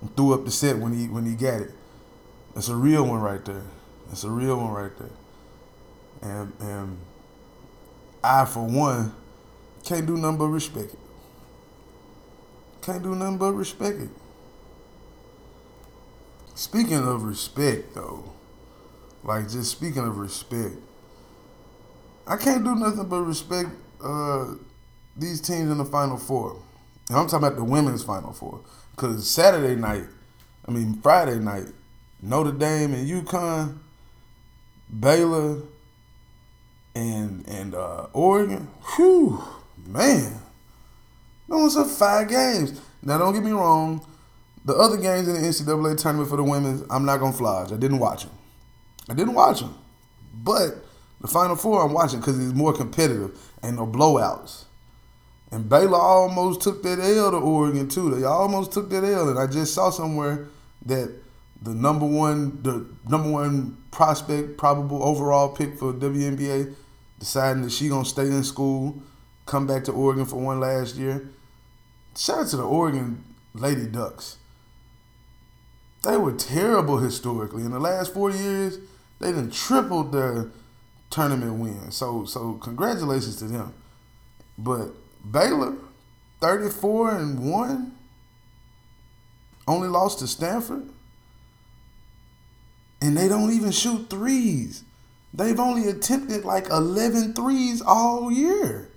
And 0.01 0.17
threw 0.17 0.35
up 0.35 0.45
the 0.45 0.51
set 0.51 0.79
when 0.79 0.93
he 0.93 1.07
when 1.09 1.25
he 1.25 1.35
got 1.35 1.61
it. 1.61 1.71
That's 2.55 2.69
a 2.69 2.77
real 2.77 3.07
one 3.07 3.21
right 3.21 3.45
there. 3.45 3.65
That's 4.09 4.25
a 4.25 4.31
real 4.31 4.57
one 4.57 4.73
right 4.73 4.93
there. 4.99 5.11
And 6.23 6.53
and 6.61 6.99
I 8.23 8.45
for 8.45 8.67
one 8.67 9.15
can't 9.85 10.07
do 10.07 10.17
nothing 10.17 10.39
but 10.39 10.47
respect 10.49 10.95
it. 10.95 10.99
Can't 12.83 13.03
do 13.03 13.15
nothing 13.15 13.39
but 13.39 13.53
respect 13.53 14.01
it. 14.01 14.11
Speaking 16.55 17.07
of 17.07 17.23
respect 17.23 17.95
though, 17.95 18.33
like 19.23 19.49
just 19.49 19.71
speaking 19.71 20.07
of 20.07 20.19
respect, 20.19 20.77
I 22.27 22.37
can't 22.37 22.65
do 22.65 22.75
nothing 22.75 23.09
but 23.09 23.23
respect 23.23 23.69
uh, 24.03 24.55
these 25.17 25.41
teams 25.41 25.71
in 25.71 25.79
the 25.79 25.85
Final 25.85 26.17
Four. 26.17 26.63
And 27.09 27.19
I'm 27.19 27.27
talking 27.27 27.47
about 27.47 27.57
the 27.57 27.65
women's 27.65 28.03
Final 28.03 28.33
Four. 28.33 28.61
Because 28.91 29.29
Saturday 29.29 29.77
night, 29.77 30.05
I 30.67 30.71
mean, 30.71 30.95
Friday 31.03 31.39
night, 31.39 31.67
Notre 32.23 32.53
Dame 32.53 32.95
and 32.95 33.09
UConn, 33.09 33.79
Baylor, 35.01 35.63
and 36.95 37.47
and 37.47 37.75
uh, 37.75 38.07
Oregon. 38.13 38.69
Whew, 38.97 39.43
man. 39.87 40.41
Those 41.49 41.77
are 41.77 41.85
five 41.85 42.29
games. 42.29 42.81
Now, 43.03 43.19
don't 43.19 43.35
get 43.35 43.45
me 43.45 43.53
wrong. 43.53 44.05
The 44.65 44.75
other 44.75 44.97
games 44.97 45.29
in 45.29 45.35
the 45.35 45.41
NCAA 45.41 45.97
tournament 45.97 46.29
for 46.29 46.37
the 46.37 46.43
women, 46.43 46.85
I'm 46.91 47.05
not 47.05 47.19
going 47.19 47.31
to 47.31 47.39
fly. 47.39 47.63
I 47.63 47.77
didn't 47.77 48.01
watch 48.01 48.25
them. 48.25 48.33
I 49.09 49.15
didn't 49.15 49.35
watch 49.35 49.61
them. 49.61 49.77
But 50.35 50.85
the 51.21 51.29
Final 51.29 51.55
Four, 51.55 51.85
I'm 51.85 51.93
watching 51.93 52.19
because 52.19 52.37
it's 52.45 52.57
more 52.57 52.73
competitive 52.73 53.39
and 53.63 53.77
no 53.77 53.87
blowouts. 53.87 54.65
And 55.53 55.69
Baylor 55.69 55.99
almost 55.99 56.61
took 56.61 56.83
that 56.83 56.99
L 56.99 57.31
to 57.31 57.37
Oregon 57.37 57.89
too. 57.89 58.15
They 58.15 58.25
almost 58.25 58.73
took 58.73 58.91
that 58.91 59.05
L, 59.05 59.29
and 59.29 59.39
I 59.39 59.47
just 59.47 59.75
saw 59.75 59.91
somewhere 59.91 60.49
that 60.85 61.15
the 61.63 61.75
number 61.75 62.07
one, 62.07 62.63
the 62.63 62.87
number 63.09 63.31
one 63.31 63.77
prospect, 63.91 64.59
probable 64.59 65.03
overall 65.03 65.49
pick 65.49 65.79
for 65.79 65.93
WNBA, 65.93 66.75
deciding 67.19 67.63
that 67.63 67.73
she 67.73 67.89
gonna 67.89 68.05
stay 68.05 68.27
in 68.27 68.45
school, 68.45 69.03
come 69.47 69.67
back 69.67 69.85
to 69.85 69.93
Oregon 69.93 70.27
for 70.27 70.37
one 70.37 70.61
last 70.61 70.97
year. 70.97 71.29
Shout 72.17 72.39
out 72.41 72.49
to 72.49 72.57
the 72.57 72.65
Oregon 72.65 73.25
Lady 73.55 73.87
Ducks. 73.87 74.37
They 76.03 76.17
were 76.17 76.33
terrible 76.33 76.99
historically. 76.99 77.65
In 77.65 77.71
the 77.71 77.81
last 77.81 78.13
four 78.13 78.31
years, 78.31 78.79
they 79.19 79.33
done 79.33 79.51
tripled 79.51 80.13
their 80.13 80.51
tournament 81.11 81.55
win. 81.55 81.91
So 81.91 82.25
so 82.25 82.55
congratulations 82.55 83.37
to 83.37 83.45
them. 83.45 83.73
But 84.59 84.91
Baylor, 85.31 85.77
34 86.41 87.17
and 87.17 87.51
1, 87.51 87.93
only 89.69 89.89
lost 89.89 90.21
to 90.21 90.27
Stanford. 90.27 90.89
And 93.01 93.17
they 93.17 93.29
don't 93.29 93.53
even 93.53 93.73
shoot 93.73 94.09
threes. 94.09 94.85
They've 95.35 95.59
only 95.61 95.89
attempted 95.89 96.45
like 96.45 96.71
11 96.71 97.35
threes 97.35 97.83
all 97.83 98.33
year. 98.33 98.89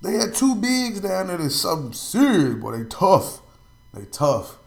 They 0.00 0.14
had 0.14 0.34
two 0.34 0.54
bigs 0.54 1.00
down 1.00 1.28
there 1.28 1.38
that's 1.38 1.54
something 1.54 1.92
serious, 1.92 2.54
boy. 2.54 2.78
They 2.78 2.84
tough. 2.84 3.40
They 3.92 4.04
tough. 4.06 4.58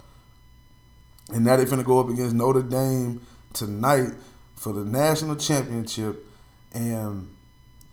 And 1.34 1.46
now 1.46 1.58
they're 1.58 1.66
finna 1.66 1.84
go 1.84 2.00
up 2.00 2.10
against 2.10 2.36
Notre 2.36 2.64
Dame 2.64 3.22
tonight 3.54 4.14
for 4.56 4.74
the 4.74 4.86
national 4.86 5.36
championship. 5.36 6.26
And 6.74 7.30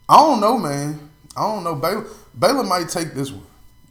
I 0.09 0.17
don't 0.17 0.41
know, 0.41 0.59
man. 0.59 1.11
I 1.37 1.43
don't 1.43 1.65
know. 1.65 1.75
Baylor, 1.75 2.07
Baylor 2.39 2.65
might 2.65 2.89
take 2.89 3.15
this 3.15 3.31
one. 3.31 3.47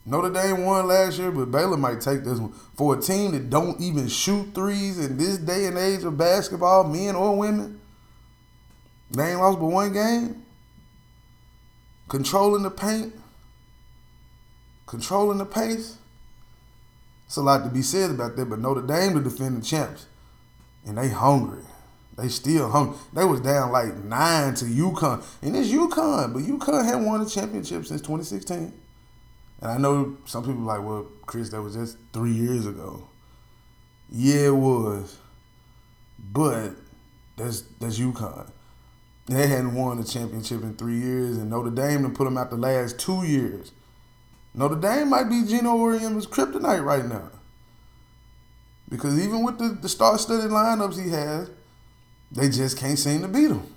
Notre 0.06 0.30
Dame 0.30 0.66
won 0.66 0.88
last 0.88 1.18
year, 1.18 1.32
but 1.32 1.52
Baylor 1.52 1.78
might 1.78 2.02
take 2.02 2.24
this 2.24 2.38
one. 2.38 2.52
For 2.76 2.98
a 2.98 3.02
team 3.02 3.32
that 3.32 3.50
don't 3.50 3.80
even 3.80 4.08
shoot 4.08 4.54
threes 4.54 5.00
in 5.00 5.18
this 5.18 5.38
day 5.38 5.66
and 5.66 5.78
age 5.78 6.04
of 6.04 6.18
basketball, 6.18 6.84
men 6.84 7.16
or 7.16 7.38
women, 7.38 7.80
they 9.12 9.32
ain't 9.32 9.40
lost 9.40 9.60
but 9.60 9.68
one 9.68 9.94
game. 9.94 10.46
Controlling 12.10 12.64
the 12.64 12.70
paint, 12.70 13.14
controlling 14.86 15.38
the 15.38 15.46
pace. 15.46 15.98
It's 17.26 17.38
a 17.38 17.42
lot 17.42 17.64
to 17.64 17.70
be 17.70 17.82
said 17.82 18.12
about 18.12 18.36
that, 18.36 18.46
but 18.46 18.60
Notre 18.60 18.86
Dame 18.86 19.14
the 19.16 19.22
defending 19.22 19.62
champs. 19.62 20.06
And 20.86 20.98
they 20.98 21.10
hungry. 21.10 21.64
They 22.16 22.28
still 22.28 22.70
hung. 22.70 22.98
They 23.12 23.26
was 23.26 23.42
down 23.42 23.72
like 23.72 23.96
nine 24.04 24.54
to 24.56 24.66
UConn, 24.66 25.24
and 25.42 25.56
it's 25.56 25.70
UConn, 25.70 26.34
but 26.34 26.44
UConn 26.44 26.86
had 26.86 27.04
won 27.04 27.22
a 27.22 27.26
championship 27.26 27.86
since 27.86 28.02
2016. 28.02 28.74
And 29.62 29.72
I 29.72 29.78
know 29.78 30.18
some 30.26 30.44
people 30.44 30.62
like, 30.62 30.84
well, 30.84 31.08
Chris, 31.26 31.50
that 31.50 31.62
was 31.62 31.76
just 31.76 31.98
three 32.12 32.34
years 32.34 32.68
ago. 32.68 33.08
Yeah, 34.12 34.48
it 34.48 34.56
was, 34.56 35.18
but 36.20 36.74
that's 37.36 37.62
that's 37.80 37.98
UConn. 37.98 38.52
They 39.26 39.48
hadn't 39.48 39.74
won 39.74 40.00
a 40.00 40.04
championship 40.04 40.62
in 40.64 40.76
three 40.76 41.00
years, 41.00 41.38
and 41.38 41.50
Notre 41.50 41.72
Dame 41.72 42.04
to 42.04 42.10
put 42.10 42.26
them 42.26 42.38
out 42.38 42.50
the 42.50 42.58
last 42.58 43.00
two 43.00 43.24
years. 43.24 43.72
Notre 44.54 44.76
Dame 44.76 45.10
might 45.10 45.30
be 45.30 45.46
Geno 45.48 45.78
Auriemma's 45.78 46.28
kryptonite 46.28 46.84
right 46.84 47.06
now. 47.06 47.32
Because 48.90 49.18
even 49.20 49.44
with 49.44 49.58
the, 49.58 49.70
the 49.82 49.90
star-studded 49.90 50.52
lineups 50.52 51.02
he 51.02 51.10
has, 51.10 51.50
they 52.34 52.50
just 52.50 52.78
can't 52.78 52.98
seem 52.98 53.22
to 53.22 53.28
beat 53.28 53.48
them. 53.48 53.68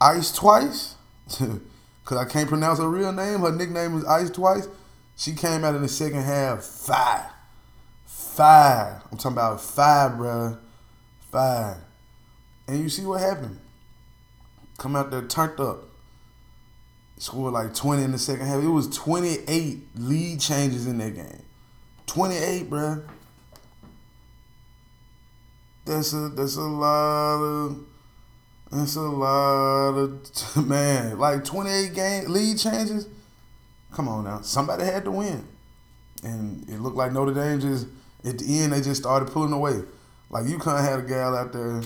Ice 0.00 0.32
twice, 0.32 0.94
because 1.26 2.18
I 2.18 2.24
can't 2.24 2.48
pronounce 2.48 2.78
her 2.78 2.88
real 2.88 3.12
name. 3.12 3.40
Her 3.40 3.52
nickname 3.52 3.96
is 3.98 4.04
Ice 4.04 4.30
twice. 4.30 4.68
She 5.16 5.34
came 5.34 5.64
out 5.64 5.74
in 5.74 5.82
the 5.82 5.88
second 5.88 6.22
half 6.22 6.64
five. 6.64 7.26
Five. 8.06 9.02
I'm 9.10 9.18
talking 9.18 9.32
about 9.32 9.60
five, 9.60 10.16
bro. 10.16 10.56
Five. 11.30 11.76
And 12.66 12.78
you 12.78 12.88
see 12.88 13.04
what 13.04 13.20
happened. 13.20 13.58
Come 14.78 14.96
out 14.96 15.10
there 15.10 15.22
turned 15.22 15.60
up. 15.60 15.84
Scored 17.18 17.52
like 17.52 17.74
20 17.74 18.02
in 18.02 18.12
the 18.12 18.18
second 18.18 18.46
half. 18.46 18.62
It 18.62 18.68
was 18.68 18.88
28 18.96 19.80
lead 19.96 20.40
changes 20.40 20.86
in 20.86 20.96
that 20.98 21.14
game. 21.14 21.42
28, 22.06 22.70
bro. 22.70 23.02
That's 25.90 26.12
a 26.12 26.28
that's 26.28 26.54
a 26.54 26.60
lot 26.60 27.42
of 27.42 27.84
that's 28.70 28.94
a 28.94 29.00
lot 29.00 29.98
of 29.98 30.68
man. 30.68 31.18
Like 31.18 31.44
28 31.44 31.94
game 31.94 32.24
lead 32.28 32.58
changes. 32.58 33.08
Come 33.92 34.06
on 34.06 34.22
now. 34.22 34.40
Somebody 34.42 34.84
had 34.84 35.04
to 35.04 35.10
win. 35.10 35.48
And 36.22 36.68
it 36.68 36.78
looked 36.78 36.96
like 36.96 37.10
Notre 37.10 37.34
Dame 37.34 37.60
just, 37.60 37.88
at 38.24 38.38
the 38.38 38.60
end, 38.60 38.72
they 38.72 38.80
just 38.80 39.02
started 39.02 39.32
pulling 39.32 39.52
away. 39.52 39.82
Like, 40.28 40.46
you 40.46 40.58
kind 40.60 40.78
of 40.78 40.84
had 40.84 41.00
a 41.00 41.02
gal 41.02 41.34
out 41.34 41.52
there 41.52 41.80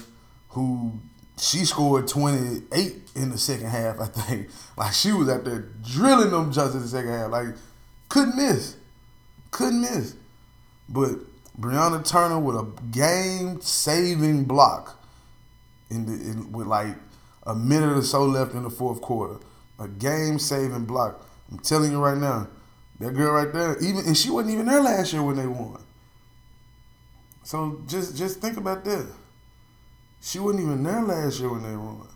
who 0.51 0.93
she 1.39 1.65
scored 1.65 2.07
28 2.07 3.11
in 3.15 3.31
the 3.31 3.39
second 3.39 3.69
half, 3.69 3.99
I 4.01 4.07
think. 4.07 4.51
Like, 4.77 4.93
she 4.93 5.13
was 5.13 5.31
out 5.31 5.45
there 5.45 5.69
drilling 5.83 6.31
them 6.31 6.53
just 6.53 6.75
in 6.75 6.83
the 6.83 6.89
second 6.89 7.11
half. 7.11 7.31
Like, 7.31 7.55
couldn't 8.11 8.37
miss. 8.37 8.77
Couldn't 9.51 9.81
miss. 9.81 10.15
But 10.91 11.21
Brianna 11.59 12.05
Turner 12.07 12.39
with 12.39 12.57
a 12.57 12.67
game 12.91 13.61
saving 13.61 14.45
block 14.45 15.01
in 15.91 16.07
the 16.07 16.13
in, 16.13 16.53
with 16.53 16.67
like 16.67 16.97
a 17.47 17.55
minute 17.55 17.97
or 17.97 18.03
so 18.03 18.25
left 18.25 18.55
in 18.55 18.65
the 18.65 18.71
fourth 18.71 19.01
quarter. 19.01 19.39
A 19.79 19.89
game 19.89 20.39
saving 20.39 20.85
block. 20.85 21.27
I'm 21.51 21.59
telling 21.59 21.91
you 21.91 21.99
right 22.01 22.17
now, 22.17 22.49
that 23.01 23.15
girl 23.15 23.33
right 23.33 23.53
there, 23.53 23.79
even 23.79 24.05
and 24.07 24.17
she 24.17 24.31
wasn't 24.31 24.55
even 24.55 24.67
there 24.67 24.83
last 24.83 25.13
year 25.13 25.23
when 25.23 25.37
they 25.37 25.47
won. 25.47 25.83
So 27.43 27.83
just 27.87 28.17
just 28.17 28.41
think 28.41 28.57
about 28.57 28.85
that. 28.85 29.07
She 30.21 30.39
wasn't 30.39 30.65
even 30.65 30.83
there 30.83 31.03
last 31.03 31.39
year 31.39 31.51
when 31.51 31.63
they 31.63 31.77
won. 31.77 32.09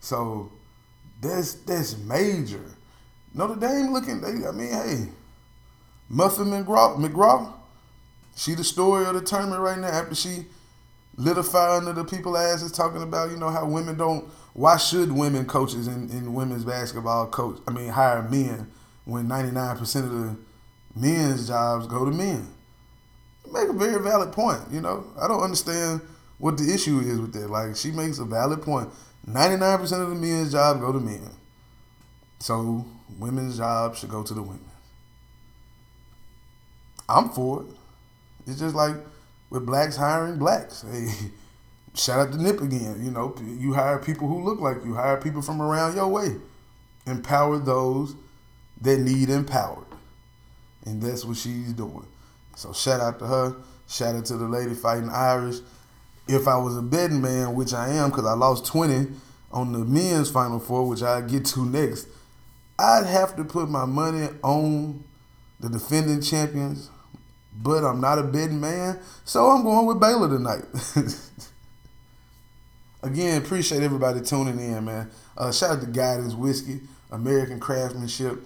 So 0.00 0.52
that's 1.20 1.54
that's 1.54 1.96
major. 1.98 2.64
Notre 3.34 3.56
Dame 3.56 3.92
looking. 3.92 4.20
They, 4.20 4.46
I 4.46 4.50
mean, 4.52 4.68
hey, 4.68 5.08
Muffet 6.08 6.44
McGraw, 6.44 6.96
McGraw, 6.96 7.52
she 8.36 8.54
the 8.54 8.64
story 8.64 9.06
of 9.06 9.14
the 9.14 9.22
tournament 9.22 9.60
right 9.60 9.78
now. 9.78 9.88
After 9.88 10.14
she 10.14 10.46
lit 11.16 11.38
a 11.38 11.42
fire 11.42 11.78
under 11.78 11.92
the 11.92 12.04
people 12.04 12.36
asses 12.36 12.70
talking 12.70 13.02
about 13.02 13.30
you 13.30 13.36
know 13.36 13.50
how 13.50 13.66
women 13.66 13.96
don't. 13.96 14.28
Why 14.52 14.76
should 14.76 15.12
women 15.12 15.44
coaches 15.46 15.86
in, 15.86 16.08
in 16.10 16.32
women's 16.32 16.64
basketball 16.64 17.26
coach? 17.28 17.58
I 17.66 17.72
mean, 17.72 17.88
hire 17.88 18.22
men 18.22 18.70
when 19.04 19.26
ninety 19.26 19.50
nine 19.50 19.76
percent 19.76 20.06
of 20.06 20.12
the 20.12 20.36
men's 20.94 21.48
jobs 21.48 21.86
go 21.86 22.04
to 22.04 22.10
men. 22.10 22.48
Make 23.52 23.68
a 23.68 23.72
very 23.72 24.02
valid 24.02 24.32
point. 24.32 24.60
You 24.70 24.80
know, 24.80 25.04
I 25.20 25.28
don't 25.28 25.42
understand 25.42 26.00
what 26.38 26.58
the 26.58 26.72
issue 26.72 27.00
is 27.00 27.20
with 27.20 27.32
that. 27.34 27.48
Like 27.50 27.76
she 27.76 27.90
makes 27.90 28.18
a 28.18 28.24
valid 28.24 28.62
point. 28.62 28.90
Ninety 29.26 29.56
nine 29.56 29.78
percent 29.78 30.02
of 30.02 30.10
the 30.10 30.14
men's 30.14 30.52
jobs 30.52 30.80
go 30.80 30.92
to 30.92 31.00
men. 31.00 31.30
So 32.38 32.84
women's 33.18 33.56
jobs 33.56 33.98
should 33.98 34.10
go 34.10 34.22
to 34.22 34.34
the 34.34 34.42
women. 34.42 34.60
I'm 37.08 37.30
for 37.30 37.62
it. 37.62 37.66
It's 38.46 38.58
just 38.60 38.74
like 38.74 38.94
with 39.50 39.66
blacks 39.66 39.96
hiring 39.96 40.38
blacks. 40.38 40.84
Hey, 40.90 41.10
shout 41.94 42.20
out 42.20 42.32
to 42.32 42.42
Nip 42.42 42.60
again. 42.60 43.04
You 43.04 43.10
know, 43.10 43.34
you 43.42 43.72
hire 43.74 43.98
people 43.98 44.28
who 44.28 44.44
look 44.44 44.60
like 44.60 44.84
you. 44.84 44.94
Hire 44.94 45.16
people 45.16 45.42
from 45.42 45.60
around 45.60 45.96
your 45.96 46.08
way. 46.08 46.36
Empower 47.06 47.58
those 47.58 48.14
that 48.80 48.98
need 48.98 49.30
empowered, 49.30 49.86
and 50.84 51.02
that's 51.02 51.24
what 51.24 51.36
she's 51.36 51.72
doing. 51.72 52.06
So 52.56 52.72
shout 52.72 53.00
out 53.00 53.18
to 53.20 53.26
her. 53.26 53.56
Shout 53.88 54.16
out 54.16 54.24
to 54.26 54.36
the 54.36 54.46
lady 54.48 54.74
fighting 54.74 55.10
Irish. 55.10 55.56
If 56.28 56.48
I 56.48 56.56
was 56.56 56.76
a 56.76 56.82
betting 56.82 57.22
man, 57.22 57.54
which 57.54 57.72
I 57.72 57.90
am, 57.90 58.10
because 58.10 58.26
I 58.26 58.32
lost 58.32 58.66
twenty 58.66 59.08
on 59.52 59.72
the 59.72 59.78
men's 59.78 60.30
final 60.30 60.58
four, 60.58 60.88
which 60.88 61.02
I 61.02 61.20
get 61.20 61.44
to 61.46 61.64
next, 61.64 62.08
I'd 62.78 63.06
have 63.06 63.36
to 63.36 63.44
put 63.44 63.68
my 63.70 63.84
money 63.84 64.28
on 64.42 65.04
the 65.60 65.68
defending 65.68 66.20
champions 66.20 66.90
but 67.62 67.84
I'm 67.84 68.00
not 68.00 68.18
a 68.18 68.22
betting 68.22 68.60
man, 68.60 68.98
so 69.24 69.46
I'm 69.50 69.62
going 69.62 69.86
with 69.86 70.00
Baylor 70.00 70.28
tonight. 70.28 70.64
Again, 73.02 73.40
appreciate 73.40 73.82
everybody 73.82 74.20
tuning 74.20 74.58
in, 74.58 74.84
man. 74.84 75.10
Uh, 75.36 75.52
shout 75.52 75.70
out 75.70 75.80
to 75.80 75.86
Guidance 75.86 76.34
Whiskey, 76.34 76.80
American 77.10 77.60
Craftsmanship. 77.60 78.40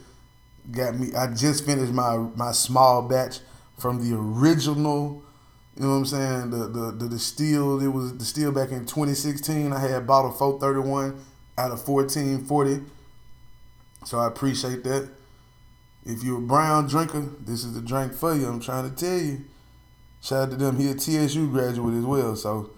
Got 0.70 0.98
me. 0.98 1.14
I 1.14 1.32
just 1.32 1.64
finished 1.64 1.92
my 1.92 2.16
my 2.36 2.52
small 2.52 3.02
batch 3.02 3.40
from 3.78 4.06
the 4.06 4.16
original. 4.16 5.24
You 5.76 5.82
know 5.82 5.90
what 5.90 5.96
I'm 5.96 6.06
saying? 6.06 6.50
The 6.50 6.68
the 6.68 6.92
the 6.92 7.08
distilled. 7.08 7.82
It 7.82 7.88
was 7.88 8.12
distilled 8.12 8.54
back 8.54 8.70
in 8.70 8.80
2016. 8.80 9.72
I 9.72 9.78
had 9.78 10.06
bottle 10.06 10.30
431 10.30 11.18
out 11.56 11.72
of 11.72 11.88
1440. 11.88 12.84
So 14.04 14.18
I 14.18 14.26
appreciate 14.26 14.84
that. 14.84 15.10
If 16.04 16.24
you're 16.24 16.38
a 16.38 16.42
brown 16.42 16.86
drinker, 16.88 17.28
this 17.40 17.64
is 17.64 17.74
the 17.74 17.82
drink 17.82 18.14
for 18.14 18.34
you. 18.34 18.46
I'm 18.46 18.60
trying 18.60 18.90
to 18.90 18.96
tell 18.96 19.18
you. 19.18 19.44
Shout 20.22 20.44
out 20.44 20.50
to 20.50 20.56
them. 20.56 20.78
He 20.78 20.88
a 20.90 20.94
TSU 20.94 21.50
graduate 21.50 21.94
as 21.94 22.04
well, 22.04 22.36
so 22.36 22.70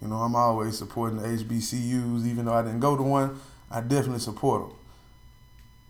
you 0.00 0.08
know 0.08 0.16
I'm 0.16 0.34
always 0.34 0.78
supporting 0.78 1.20
the 1.20 1.28
HBCUs. 1.28 2.26
Even 2.26 2.44
though 2.44 2.54
I 2.54 2.62
didn't 2.62 2.80
go 2.80 2.96
to 2.96 3.02
one, 3.02 3.40
I 3.70 3.80
definitely 3.80 4.20
support 4.20 4.68
them. 4.68 4.78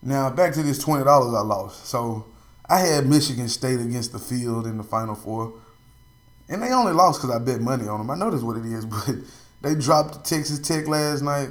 Now 0.03 0.31
back 0.31 0.53
to 0.55 0.63
this 0.63 0.79
twenty 0.79 1.05
dollars 1.05 1.35
I 1.35 1.41
lost. 1.41 1.87
So 1.87 2.27
I 2.69 2.81
had 2.81 3.07
Michigan 3.07 3.49
State 3.49 3.81
against 3.81 4.13
the 4.13 4.19
field 4.19 4.67
in 4.67 4.77
the 4.77 4.83
Final 4.83 5.15
Four, 5.15 5.55
and 6.49 6.63
they 6.63 6.73
only 6.73 6.93
lost 6.93 7.21
because 7.21 7.35
I 7.35 7.39
bet 7.43 7.61
money 7.61 7.89
on 7.89 7.99
them. 7.99 8.11
I 8.11 8.17
know 8.17 8.31
that's 8.31 8.43
what 8.43 8.57
it 8.57 8.67
is, 8.67 8.85
but 8.87 9.17
they 9.63 9.75
dropped 9.75 10.25
Texas 10.25 10.59
Tech 10.59 10.87
last 10.87 11.23
night. 11.23 11.51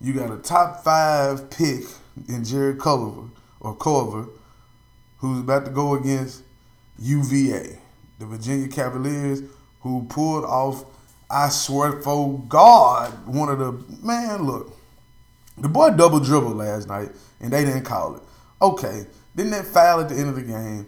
You 0.00 0.14
got 0.14 0.32
a 0.32 0.36
top 0.38 0.84
five 0.84 1.50
pick 1.50 1.84
in 2.28 2.44
Jarrett 2.44 2.80
Culver 2.80 3.28
or 3.60 3.76
Culver, 3.76 4.28
who's 5.18 5.40
about 5.40 5.64
to 5.64 5.70
go 5.70 5.94
against 5.94 6.42
UVA, 6.98 7.78
the 8.18 8.26
Virginia 8.26 8.68
Cavaliers, 8.68 9.42
who 9.80 10.06
pulled 10.08 10.44
off, 10.44 10.84
I 11.30 11.48
swear 11.48 12.00
for 12.02 12.38
God, 12.48 13.26
one 13.26 13.48
of 13.48 13.58
the 13.58 13.72
man, 14.02 14.44
look, 14.44 14.76
the 15.56 15.68
boy 15.68 15.90
double 15.90 16.20
dribbled 16.20 16.56
last 16.56 16.88
night 16.88 17.10
and 17.40 17.52
they 17.52 17.64
didn't 17.64 17.84
call 17.84 18.16
it. 18.16 18.22
Okay, 18.62 19.06
didn't 19.36 19.52
that 19.52 19.66
foul 19.66 20.00
at 20.00 20.08
the 20.08 20.16
end 20.16 20.30
of 20.30 20.36
the 20.36 20.42
game? 20.42 20.86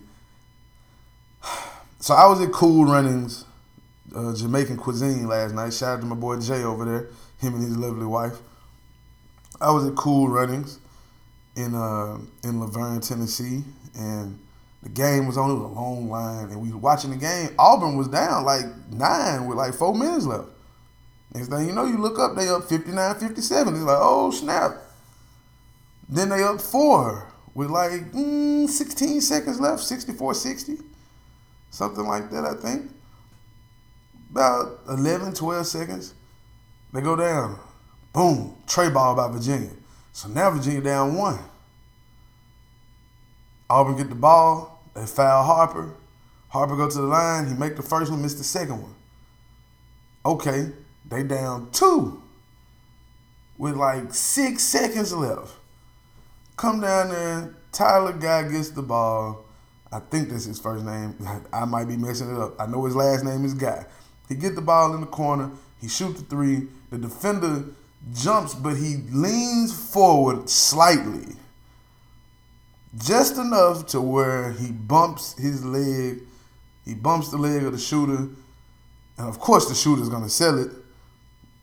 So 2.03 2.15
I 2.15 2.27
was 2.29 2.41
at 2.41 2.51
Cool 2.51 2.87
Runnings, 2.87 3.45
uh, 4.17 4.35
Jamaican 4.35 4.79
cuisine 4.79 5.29
last 5.29 5.55
night. 5.55 5.75
Shout 5.75 5.99
out 5.99 6.01
to 6.01 6.07
my 6.07 6.15
boy 6.15 6.41
Jay 6.41 6.63
over 6.63 6.87
there, 6.87 7.11
him 7.37 7.53
and 7.57 7.63
his 7.63 7.77
lovely 7.77 8.07
wife. 8.07 8.39
I 9.61 9.71
was 9.71 9.87
at 9.87 9.97
Cool 9.97 10.31
Runnings 10.31 10.79
in 11.57 11.75
uh, 11.75 12.19
in 12.45 12.61
La 12.61 12.67
Vergne, 12.67 13.01
Tennessee, 13.01 13.63
and 13.95 14.39
the 14.83 14.89
game 14.89 15.27
was 15.27 15.37
on. 15.37 15.51
It 15.51 15.55
was 15.55 15.63
a 15.63 15.75
long 15.75 16.09
line, 16.09 16.51
and 16.51 16.61
we 16.61 16.73
were 16.73 16.79
watching 16.79 17.11
the 17.11 17.17
game. 17.17 17.51
Auburn 17.59 17.97
was 17.97 18.09
down 18.09 18.45
like 18.45 18.65
nine 18.91 19.47
with 19.47 19.59
like 19.59 19.75
four 19.75 19.95
minutes 19.95 20.27
left. 20.27 20.49
Next 21.35 21.49
thing 21.49 21.67
you 21.67 21.73
know, 21.73 21.85
you 21.85 21.99
look 21.99 22.19
up, 22.19 22.37
they 22.37 22.49
up 22.49 22.65
59 22.65 23.15
57. 23.15 23.75
It's 23.75 23.83
like, 23.85 23.99
oh, 24.01 24.31
snap. 24.31 24.77
Then 26.09 26.29
they 26.29 26.43
up 26.43 26.61
four 26.61 27.33
with 27.55 27.71
like 27.71 28.13
mm, 28.13 28.69
16 28.69 29.21
seconds 29.21 29.61
left, 29.61 29.83
64 29.83 30.35
60. 30.35 30.79
Something 31.71 32.05
like 32.05 32.31
that, 32.31 32.45
I 32.45 32.55
think. 32.55 32.91
About 34.31 34.81
11, 34.89 35.35
12 35.35 35.67
seconds. 35.67 36.15
They 36.93 37.01
go 37.01 37.15
down. 37.15 37.59
Boom. 38.13 38.57
Trey 38.67 38.91
ball 38.91 39.15
by 39.15 39.29
Virginia. 39.29 39.71
So 40.21 40.29
now 40.29 40.51
Virginia 40.51 40.83
down 40.83 41.15
one. 41.15 41.39
Auburn 43.71 43.97
get 43.97 44.11
the 44.11 44.15
ball. 44.15 44.85
They 44.93 45.07
foul 45.07 45.45
Harper. 45.45 45.95
Harper 46.49 46.77
go 46.77 46.91
to 46.91 46.95
the 46.99 47.07
line. 47.07 47.49
He 47.49 47.55
make 47.55 47.75
the 47.75 47.83
first 47.83 48.11
one, 48.11 48.21
miss 48.21 48.35
the 48.35 48.45
second 48.45 48.83
one. 48.83 48.95
Okay, 50.27 50.73
they 51.09 51.23
down 51.23 51.71
two 51.73 52.23
with 53.57 53.77
like 53.77 54.13
six 54.13 54.63
seconds 54.63 55.15
left. 55.15 55.55
Come 56.59 56.83
down 56.83 57.09
there. 57.09 57.55
Tyler 57.73 58.13
Guy 58.13 58.47
gets 58.51 58.69
the 58.69 58.83
ball. 58.83 59.47
I 59.91 60.01
think 60.01 60.29
that's 60.29 60.45
his 60.45 60.59
first 60.59 60.85
name. 60.85 61.17
I 61.51 61.65
might 61.65 61.87
be 61.87 61.97
messing 61.97 62.37
it 62.37 62.39
up. 62.39 62.61
I 62.61 62.67
know 62.67 62.85
his 62.85 62.95
last 62.95 63.25
name 63.25 63.47
is 63.47 63.55
Guy. 63.55 63.87
He 64.29 64.35
get 64.35 64.55
the 64.55 64.61
ball 64.61 64.93
in 64.93 65.01
the 65.01 65.07
corner. 65.07 65.51
He 65.81 65.89
shoot 65.89 66.15
the 66.15 66.25
three. 66.25 66.67
The 66.91 66.99
defender 66.99 67.65
jumps, 68.13 68.55
but 68.55 68.77
he 68.77 68.97
leans 69.11 69.73
forward 69.73 70.49
slightly. 70.49 71.37
Just 72.97 73.37
enough 73.37 73.87
to 73.89 74.01
where 74.01 74.53
he 74.53 74.73
bumps 74.73 75.39
his 75.39 75.65
leg, 75.65 76.23
he 76.85 76.95
bumps 76.95 77.31
the 77.31 77.37
leg 77.37 77.63
of 77.63 77.73
the 77.73 77.79
shooter, 77.79 78.29
and 79.19 79.29
of 79.29 79.39
course 79.39 79.69
the 79.69 79.75
shooter's 79.75 80.09
gonna 80.09 80.29
sell 80.29 80.59
it. 80.59 80.71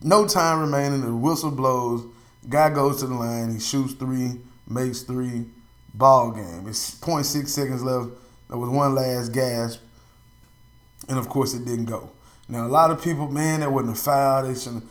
No 0.00 0.26
time 0.26 0.60
remaining, 0.60 1.02
the 1.02 1.14
whistle 1.14 1.50
blows, 1.50 2.06
guy 2.48 2.70
goes 2.70 3.00
to 3.00 3.06
the 3.06 3.14
line, 3.14 3.52
he 3.52 3.60
shoots 3.60 3.92
three, 3.94 4.40
makes 4.66 5.02
three, 5.02 5.46
ball 5.92 6.30
game. 6.30 6.66
It's 6.66 6.94
0.6 6.94 7.48
seconds 7.48 7.82
left. 7.82 8.10
There 8.48 8.56
was 8.56 8.70
one 8.70 8.94
last 8.94 9.32
gasp, 9.32 9.80
and 11.08 11.18
of 11.18 11.28
course 11.28 11.52
it 11.52 11.64
didn't 11.64 11.86
go. 11.86 12.10
Now 12.48 12.66
a 12.66 12.68
lot 12.68 12.90
of 12.90 13.02
people, 13.02 13.28
man, 13.28 13.60
that 13.60 13.70
wasn't 13.70 13.98
a 13.98 14.00
foul. 14.00 14.44
They 14.44 14.58
shouldn't 14.58 14.88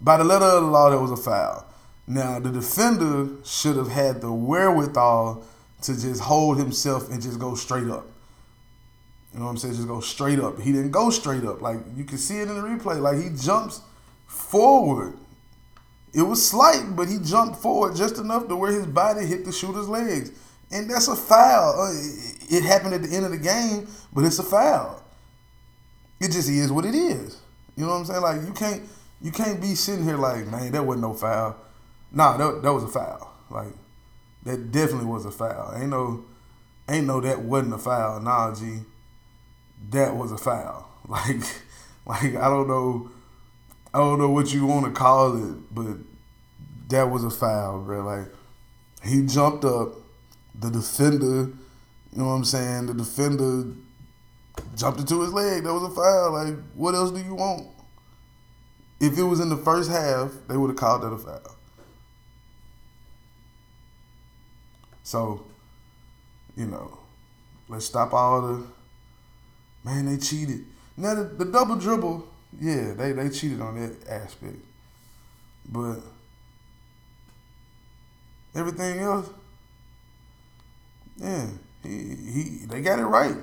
by 0.00 0.16
the 0.16 0.24
letter 0.24 0.44
of 0.44 0.64
the 0.64 0.70
law, 0.70 0.90
that 0.90 1.00
was 1.00 1.10
a 1.10 1.16
foul. 1.16 1.66
Now, 2.06 2.38
the 2.38 2.50
defender 2.50 3.28
should 3.44 3.76
have 3.76 3.88
had 3.88 4.20
the 4.20 4.32
wherewithal 4.32 5.44
to 5.82 6.00
just 6.00 6.22
hold 6.22 6.58
himself 6.58 7.10
and 7.10 7.20
just 7.20 7.38
go 7.38 7.54
straight 7.54 7.88
up. 7.88 8.06
You 9.32 9.40
know 9.40 9.44
what 9.44 9.52
I'm 9.52 9.56
saying? 9.58 9.74
Just 9.74 9.88
go 9.88 10.00
straight 10.00 10.40
up. 10.40 10.60
He 10.60 10.72
didn't 10.72 10.90
go 10.90 11.10
straight 11.10 11.44
up. 11.44 11.60
Like 11.60 11.78
you 11.96 12.04
can 12.04 12.18
see 12.18 12.38
it 12.38 12.48
in 12.48 12.54
the 12.54 12.62
replay. 12.62 13.00
Like 13.00 13.18
he 13.22 13.28
jumps 13.36 13.82
forward. 14.26 15.14
It 16.14 16.22
was 16.22 16.44
slight, 16.44 16.96
but 16.96 17.08
he 17.08 17.18
jumped 17.18 17.56
forward 17.56 17.94
just 17.94 18.16
enough 18.16 18.48
to 18.48 18.56
where 18.56 18.72
his 18.72 18.86
body 18.86 19.26
hit 19.26 19.44
the 19.44 19.52
shooter's 19.52 19.88
legs. 19.88 20.32
and 20.70 20.90
that's 20.90 21.08
a 21.08 21.16
foul. 21.16 21.80
Uh, 21.80 21.92
it 22.50 22.62
happened 22.64 22.94
at 22.94 23.02
the 23.02 23.14
end 23.14 23.24
of 23.24 23.30
the 23.30 23.38
game, 23.38 23.86
but 24.12 24.24
it's 24.24 24.38
a 24.38 24.42
foul. 24.42 25.02
It 26.20 26.30
just 26.32 26.48
is 26.48 26.72
what 26.72 26.84
it 26.84 26.94
is. 26.94 27.40
You 27.76 27.84
know 27.84 27.90
what 27.90 27.98
I'm 27.98 28.04
saying? 28.06 28.22
Like 28.22 28.42
you 28.42 28.52
can't 28.52 28.82
you 29.20 29.32
can't 29.32 29.60
be 29.60 29.74
sitting 29.74 30.04
here 30.04 30.16
like, 30.16 30.46
man, 30.46 30.72
that 30.72 30.84
wasn't 30.84 31.02
no 31.02 31.14
foul. 31.14 31.56
Nah, 32.12 32.36
that, 32.36 32.62
that 32.62 32.72
was 32.72 32.84
a 32.84 32.88
foul. 32.88 33.32
Like 33.50 33.72
that 34.44 34.70
definitely 34.70 35.06
was 35.06 35.24
a 35.24 35.30
foul. 35.30 35.74
Ain't 35.76 35.90
no 35.90 36.24
ain't 36.88 37.06
no 37.06 37.20
that 37.20 37.40
wasn't 37.40 37.74
a 37.74 37.78
foul. 37.78 38.20
Nah, 38.20 38.54
G. 38.54 38.80
That 39.90 40.16
was 40.16 40.32
a 40.32 40.38
foul. 40.38 40.86
Like 41.08 41.40
like 42.04 42.36
I 42.36 42.50
don't 42.50 42.68
know 42.68 43.10
I 43.94 43.98
don't 43.98 44.18
know 44.18 44.28
what 44.28 44.52
you 44.52 44.66
want 44.66 44.84
to 44.84 44.92
call 44.92 45.36
it, 45.36 45.74
but 45.74 45.96
that 46.88 47.04
was 47.04 47.24
a 47.24 47.30
foul, 47.30 47.80
bro. 47.80 48.04
Like 48.04 48.26
he 49.02 49.24
jumped 49.24 49.64
up, 49.64 49.94
the 50.54 50.70
defender, 50.70 51.50
you 52.12 52.18
know 52.18 52.26
what 52.26 52.32
I'm 52.32 52.44
saying? 52.44 52.86
The 52.86 52.94
defender 52.94 53.74
jumped 54.76 55.00
into 55.00 55.22
his 55.22 55.32
leg. 55.32 55.64
That 55.64 55.72
was 55.72 55.84
a 55.84 55.94
foul. 55.94 56.32
Like, 56.32 56.54
what 56.74 56.94
else 56.94 57.10
do 57.10 57.22
you 57.22 57.34
want? 57.34 57.66
If 59.00 59.16
it 59.16 59.22
was 59.22 59.40
in 59.40 59.48
the 59.48 59.56
first 59.56 59.90
half, 59.90 60.32
they 60.48 60.56
would 60.56 60.70
have 60.70 60.76
called 60.76 61.02
that 61.02 61.12
a 61.12 61.18
foul. 61.18 61.56
So, 65.04 65.44
you 66.56 66.66
know, 66.66 66.98
let's 67.68 67.86
stop 67.86 68.12
all 68.12 68.42
the 68.42 68.66
man. 69.84 70.06
They 70.06 70.18
cheated. 70.18 70.64
Now 70.96 71.14
the, 71.14 71.22
the 71.22 71.44
double 71.44 71.76
dribble, 71.76 72.28
yeah, 72.60 72.92
they 72.94 73.12
they 73.12 73.30
cheated 73.30 73.60
on 73.60 73.80
that 73.80 74.08
aspect, 74.08 74.56
but 75.66 76.00
everything 78.54 78.98
else, 78.98 79.30
yeah, 81.16 81.46
he 81.82 81.88
he 81.88 82.42
they 82.66 82.80
got 82.82 82.98
it 82.98 83.04
right. 83.04 83.36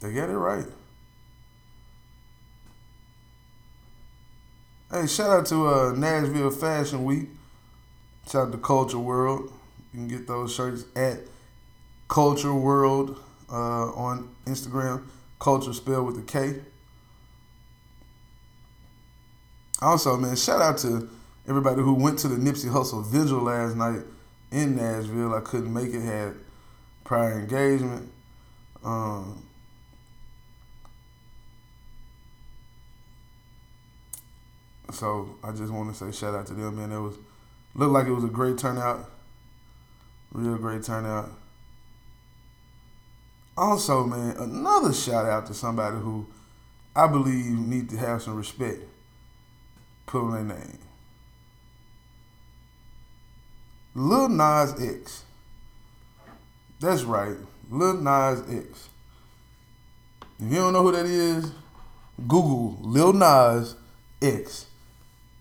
They 0.00 0.12
got 0.12 0.28
it 0.28 0.36
right. 0.36 0.66
Hey, 4.90 5.06
shout 5.06 5.28
out 5.28 5.46
to 5.48 5.66
uh, 5.66 5.92
Nashville 5.92 6.50
Fashion 6.50 7.04
Week. 7.04 7.28
Shout 8.26 8.46
out 8.46 8.52
to 8.52 8.58
Culture 8.58 8.98
World. 8.98 9.52
You 9.92 9.98
can 9.98 10.08
get 10.08 10.26
those 10.26 10.54
shirts 10.54 10.86
at 10.96 11.18
Culture 12.08 12.54
World 12.54 13.22
uh, 13.52 13.92
on 13.92 14.34
Instagram. 14.46 15.04
Culture 15.38 15.74
spelled 15.74 16.06
with 16.06 16.16
a 16.16 16.22
K. 16.22 16.62
Also, 19.82 20.16
man, 20.16 20.34
shout 20.36 20.62
out 20.62 20.78
to 20.78 21.10
everybody 21.46 21.82
who 21.82 21.92
went 21.92 22.18
to 22.20 22.28
the 22.28 22.36
Nipsey 22.36 22.70
Hussle 22.70 23.04
vigil 23.04 23.42
last 23.42 23.76
night 23.76 24.00
in 24.50 24.76
Nashville. 24.76 25.34
I 25.34 25.40
couldn't 25.40 25.70
make 25.70 25.92
it, 25.92 26.00
had 26.00 26.32
prior 27.04 27.38
engagement. 27.38 28.10
Um, 28.82 29.47
so 34.92 35.36
I 35.42 35.52
just 35.52 35.72
want 35.72 35.94
to 35.94 35.98
say 35.98 36.16
shout 36.16 36.34
out 36.34 36.46
to 36.46 36.54
them, 36.54 36.76
man. 36.76 36.92
It 36.92 37.00
was 37.00 37.16
looked 37.74 37.92
like 37.92 38.06
it 38.06 38.12
was 38.12 38.24
a 38.24 38.28
great 38.28 38.58
turnout, 38.58 39.10
real 40.32 40.56
great 40.56 40.82
turnout. 40.82 41.30
Also, 43.56 44.04
man, 44.04 44.36
another 44.36 44.92
shout 44.92 45.26
out 45.26 45.46
to 45.46 45.54
somebody 45.54 45.96
who 45.96 46.26
I 46.94 47.06
believe 47.06 47.58
need 47.58 47.90
to 47.90 47.96
have 47.96 48.22
some 48.22 48.36
respect 48.36 48.82
put 50.06 50.22
on 50.22 50.32
their 50.32 50.56
name. 50.56 50.78
Lil 53.94 54.28
Nas 54.28 54.80
X. 54.80 55.24
That's 56.80 57.02
right, 57.02 57.36
Lil 57.68 57.94
Nas 57.94 58.42
X. 58.48 58.88
If 60.40 60.52
you 60.52 60.58
don't 60.58 60.72
know 60.72 60.84
who 60.84 60.92
that 60.92 61.06
is, 61.06 61.50
Google 62.28 62.78
Lil 62.80 63.12
Nas 63.12 63.74
X. 64.22 64.67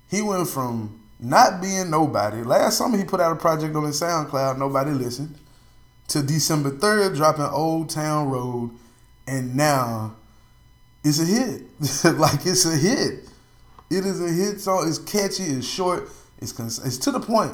He 0.09 0.21
went 0.21 0.47
from 0.47 1.01
not 1.19 1.61
being 1.61 1.89
nobody. 1.89 2.43
Last 2.43 2.77
summer 2.77 2.97
he 2.97 3.03
put 3.03 3.19
out 3.19 3.31
a 3.31 3.35
project 3.35 3.75
on 3.75 3.85
his 3.85 3.99
SoundCloud, 3.99 4.57
nobody 4.57 4.91
listened. 4.91 5.37
To 6.09 6.23
December 6.23 6.71
3rd, 6.71 7.15
dropping 7.15 7.45
Old 7.45 7.89
Town 7.89 8.29
Road, 8.29 8.71
and 9.27 9.55
now 9.55 10.15
it's 11.03 11.19
a 11.19 11.25
hit. 11.25 11.63
like 12.17 12.45
it's 12.45 12.65
a 12.65 12.77
hit. 12.77 13.29
It 13.89 14.05
is 14.05 14.21
a 14.21 14.29
hit 14.29 14.61
song. 14.61 14.87
It's 14.87 14.99
catchy. 14.99 15.43
It's 15.43 15.67
short. 15.67 16.09
It's 16.39 16.51
cons- 16.51 16.85
it's 16.85 16.97
to 16.99 17.11
the 17.11 17.19
point. 17.19 17.53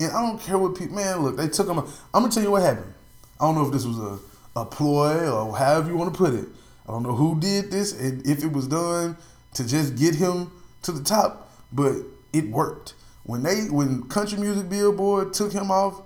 And 0.00 0.12
I 0.12 0.20
don't 0.20 0.40
care 0.40 0.58
what 0.58 0.76
people. 0.76 0.96
Man, 0.96 1.20
look, 1.20 1.36
they 1.36 1.48
took 1.48 1.66
him. 1.66 1.78
I'm 1.78 2.22
gonna 2.22 2.30
tell 2.30 2.42
you 2.42 2.50
what 2.50 2.62
happened. 2.62 2.92
I 3.40 3.46
don't 3.46 3.54
know 3.54 3.66
if 3.66 3.72
this 3.72 3.86
was 3.86 3.98
a 3.98 4.18
a 4.60 4.64
ploy 4.64 5.30
or 5.30 5.56
however 5.56 5.90
you 5.90 5.96
want 5.96 6.12
to 6.12 6.18
put 6.18 6.34
it. 6.34 6.48
I 6.88 6.92
don't 6.92 7.02
know 7.02 7.14
who 7.14 7.38
did 7.38 7.70
this 7.70 7.98
and 7.98 8.26
if 8.26 8.42
it 8.44 8.52
was 8.52 8.66
done 8.66 9.16
to 9.54 9.66
just 9.66 9.96
get 9.96 10.14
him 10.14 10.50
to 10.82 10.92
the 10.92 11.02
top, 11.02 11.47
but 11.72 11.96
it 12.32 12.48
worked. 12.48 12.94
When 13.24 13.42
they 13.42 13.64
when 13.64 14.04
Country 14.04 14.38
Music 14.38 14.68
Billboard 14.68 15.32
took 15.32 15.52
him 15.52 15.70
off, 15.70 16.00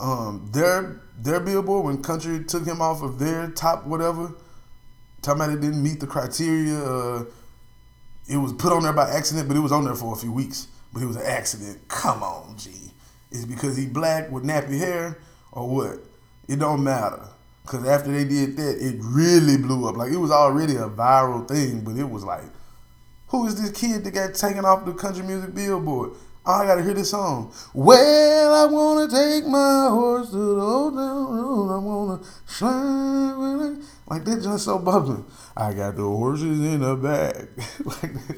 um, 0.00 0.48
their 0.52 1.00
their 1.18 1.40
Billboard 1.40 1.84
when 1.84 2.02
Country 2.02 2.44
took 2.44 2.64
him 2.66 2.80
off 2.80 3.02
of 3.02 3.18
their 3.18 3.48
top 3.50 3.86
whatever, 3.86 4.34
talking 5.22 5.42
about 5.42 5.54
it 5.54 5.60
didn't 5.60 5.82
meet 5.82 6.00
the 6.00 6.06
criteria. 6.06 6.78
Uh, 6.78 7.24
it 8.28 8.36
was 8.36 8.52
put 8.52 8.72
on 8.72 8.82
there 8.82 8.92
by 8.92 9.08
accident, 9.08 9.48
but 9.48 9.56
it 9.56 9.60
was 9.60 9.72
on 9.72 9.84
there 9.84 9.94
for 9.94 10.12
a 10.12 10.16
few 10.16 10.32
weeks. 10.32 10.68
But 10.92 11.02
it 11.02 11.06
was 11.06 11.16
an 11.16 11.26
accident. 11.26 11.86
Come 11.88 12.22
on, 12.22 12.56
G. 12.56 12.70
Is 13.30 13.44
because 13.44 13.76
he 13.76 13.86
black 13.86 14.30
with 14.30 14.44
nappy 14.44 14.78
hair 14.78 15.18
or 15.52 15.68
what? 15.68 15.98
It 16.48 16.58
don't 16.58 16.82
matter. 16.82 17.28
Cause 17.66 17.86
after 17.86 18.10
they 18.10 18.24
did 18.24 18.56
that, 18.56 18.78
it 18.80 18.96
really 19.00 19.58
blew 19.58 19.86
up. 19.86 19.96
Like 19.96 20.10
it 20.10 20.16
was 20.16 20.30
already 20.30 20.76
a 20.76 20.88
viral 20.88 21.46
thing, 21.46 21.82
but 21.82 21.96
it 21.96 22.08
was 22.08 22.24
like, 22.24 22.44
who 23.28 23.46
is 23.46 23.60
this 23.60 23.78
kid 23.78 24.04
that 24.04 24.10
got 24.12 24.34
taken 24.34 24.64
off 24.64 24.84
the 24.84 24.92
country 24.92 25.24
music 25.24 25.54
billboard? 25.54 26.12
Oh, 26.46 26.52
I 26.52 26.66
gotta 26.66 26.82
hear 26.82 26.94
this 26.94 27.10
song. 27.10 27.52
Well, 27.74 28.54
I 28.54 28.72
wanna 28.72 29.06
take 29.06 29.46
my 29.46 29.88
horse 29.90 30.30
to 30.30 30.36
the 30.36 30.62
old 30.62 30.94
town 30.94 31.36
road. 31.36 31.74
I 31.74 31.78
wanna 31.78 32.24
slide 32.46 33.76
like 34.08 34.24
that. 34.24 34.42
Just 34.42 34.64
so 34.64 34.78
bubbling. 34.78 35.26
I 35.54 35.74
got 35.74 35.96
the 35.96 36.04
horses 36.04 36.58
in 36.58 36.80
the 36.80 36.96
back. 36.96 37.34
like 37.84 38.14
that. 38.14 38.36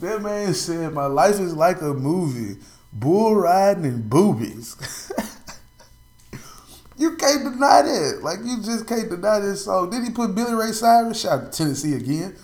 that 0.00 0.22
man 0.22 0.52
said, 0.52 0.92
"My 0.92 1.06
life 1.06 1.40
is 1.40 1.54
like 1.54 1.80
a 1.80 1.94
movie, 1.94 2.60
bull 2.92 3.36
riding 3.36 3.86
and 3.86 4.10
boobies." 4.10 4.76
you 6.98 7.16
can't 7.16 7.44
deny 7.44 7.80
that. 7.80 8.20
Like 8.22 8.40
you 8.44 8.60
just 8.62 8.86
can't 8.86 9.08
deny 9.08 9.40
this 9.40 9.64
song. 9.64 9.88
Did 9.88 10.04
he 10.04 10.10
put 10.10 10.34
Billy 10.34 10.52
Ray 10.52 10.72
Cyrus? 10.72 11.22
Shout 11.22 11.50
to 11.50 11.56
Tennessee 11.56 11.94
again. 11.94 12.36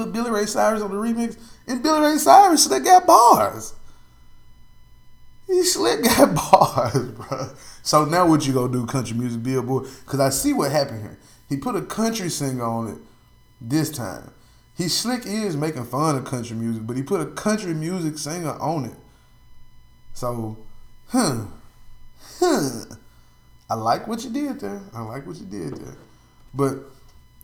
Put 0.00 0.14
Billy 0.14 0.30
Ray 0.30 0.46
Cyrus 0.46 0.80
on 0.80 0.90
the 0.90 0.96
remix, 0.96 1.38
and 1.66 1.82
Billy 1.82 2.00
Ray 2.00 2.16
Cyrus 2.16 2.64
still 2.64 2.80
got 2.80 3.06
bars. 3.06 3.74
He 5.46 5.62
slick 5.62 6.02
got 6.04 6.34
bars, 6.34 7.10
bro. 7.10 7.50
So 7.82 8.06
now 8.06 8.26
what 8.26 8.46
you 8.46 8.54
gonna 8.54 8.72
do, 8.72 8.86
country 8.86 9.14
music 9.14 9.42
billboard? 9.42 9.88
Cause 10.06 10.18
I 10.18 10.30
see 10.30 10.54
what 10.54 10.72
happened 10.72 11.02
here. 11.02 11.18
He 11.50 11.58
put 11.58 11.76
a 11.76 11.82
country 11.82 12.30
singer 12.30 12.64
on 12.64 12.88
it 12.88 12.98
this 13.60 13.90
time. 13.90 14.32
He 14.74 14.88
slick 14.88 15.26
is 15.26 15.54
making 15.54 15.84
fun 15.84 16.16
of 16.16 16.24
country 16.24 16.56
music, 16.56 16.86
but 16.86 16.96
he 16.96 17.02
put 17.02 17.20
a 17.20 17.26
country 17.26 17.74
music 17.74 18.16
singer 18.16 18.58
on 18.58 18.86
it. 18.86 18.96
So, 20.14 20.56
huh, 21.08 21.44
huh. 22.38 22.84
I 23.68 23.74
like 23.74 24.08
what 24.08 24.24
you 24.24 24.30
did 24.30 24.60
there. 24.60 24.80
I 24.94 25.02
like 25.02 25.26
what 25.26 25.36
you 25.36 25.44
did 25.44 25.76
there. 25.76 25.96
But 26.54 26.76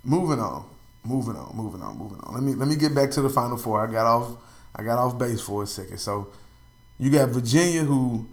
moving 0.03 0.41
on, 0.41 0.65
moving 1.07 1.37
on, 1.37 1.55
moving 1.55 1.83
on, 1.83 1.97
moving 1.99 2.19
on. 2.21 2.35
Let 2.35 2.43
me 2.43 2.55
let 2.55 2.69
me 2.69 2.77
get 2.77 2.95
back 2.95 3.11
to 3.13 3.23
the 3.23 3.31
final 3.31 3.57
four. 3.57 3.87
I 3.87 3.91
got 3.91 4.07
off 4.07 4.37
I 4.75 4.83
got 4.83 4.99
off 4.99 5.19
base 5.19 5.41
for 5.41 5.63
a 5.63 5.67
second. 5.67 5.99
So 5.99 6.29
you 6.99 7.11
got 7.11 7.31
Virginia, 7.31 7.85
who 7.85 8.27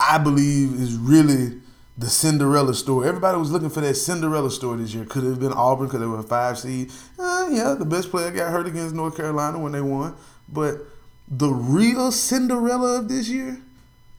I 0.00 0.18
believe 0.18 0.74
is 0.74 0.94
really 0.94 1.60
the 1.96 2.08
Cinderella 2.08 2.74
story. 2.74 3.08
Everybody 3.08 3.38
was 3.38 3.50
looking 3.50 3.70
for 3.70 3.80
that 3.80 3.94
Cinderella 3.94 4.50
story 4.50 4.78
this 4.78 4.94
year. 4.94 5.04
Could 5.04 5.24
have 5.24 5.40
been 5.40 5.52
Auburn 5.52 5.86
because 5.86 6.00
they 6.00 6.06
were 6.06 6.20
a 6.20 6.22
five 6.22 6.58
seed. 6.58 6.92
Uh, 7.18 7.48
yeah, 7.50 7.74
the 7.74 7.84
best 7.84 8.10
player 8.10 8.30
got 8.30 8.52
hurt 8.52 8.66
against 8.66 8.94
North 8.94 9.16
Carolina 9.16 9.58
when 9.58 9.72
they 9.72 9.80
won. 9.80 10.14
But 10.48 10.78
the 11.26 11.48
real 11.48 12.12
Cinderella 12.12 13.00
of 13.00 13.08
this 13.08 13.28
year 13.28 13.60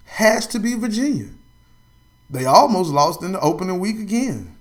has 0.05 0.45
to 0.47 0.59
be 0.59 0.75
Virginia. 0.75 1.29
They 2.29 2.45
almost 2.45 2.91
lost 2.91 3.23
in 3.23 3.31
the 3.31 3.39
opening 3.39 3.79
week 3.79 3.99
again. 3.99 4.55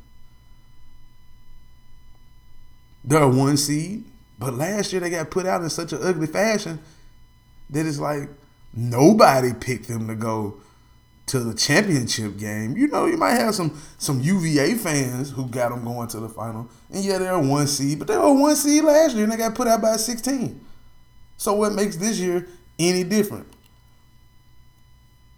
They're 3.08 3.22
a 3.22 3.28
one 3.28 3.56
seed, 3.56 4.04
but 4.38 4.52
last 4.52 4.92
year 4.92 5.00
they 5.00 5.08
got 5.08 5.30
put 5.30 5.46
out 5.46 5.62
in 5.62 5.70
such 5.70 5.94
an 5.94 6.00
ugly 6.02 6.26
fashion 6.26 6.78
that 7.70 7.86
it's 7.86 7.98
like 7.98 8.28
nobody 8.74 9.54
picked 9.54 9.88
them 9.88 10.08
to 10.08 10.14
go 10.14 10.60
to 11.28 11.40
the 11.40 11.54
championship 11.54 12.36
game. 12.36 12.76
You 12.76 12.88
know, 12.88 13.06
you 13.06 13.16
might 13.16 13.36
have 13.36 13.54
some 13.54 13.80
some 13.96 14.20
UVA 14.20 14.74
fans 14.74 15.30
who 15.30 15.46
got 15.46 15.70
them 15.70 15.84
going 15.84 16.08
to 16.08 16.20
the 16.20 16.28
final, 16.28 16.68
and 16.92 17.02
yeah, 17.02 17.16
they're 17.16 17.32
a 17.32 17.40
one 17.40 17.66
seed, 17.66 17.98
but 17.98 18.08
they 18.08 18.16
were 18.18 18.24
a 18.24 18.34
one 18.34 18.54
seed 18.54 18.84
last 18.84 19.14
year 19.14 19.24
and 19.24 19.32
they 19.32 19.38
got 19.38 19.54
put 19.54 19.68
out 19.68 19.80
by 19.80 19.94
a 19.94 19.98
sixteen. 19.98 20.60
So 21.38 21.54
what 21.54 21.72
makes 21.72 21.96
this 21.96 22.18
year 22.18 22.46
any 22.78 23.04
different? 23.04 23.46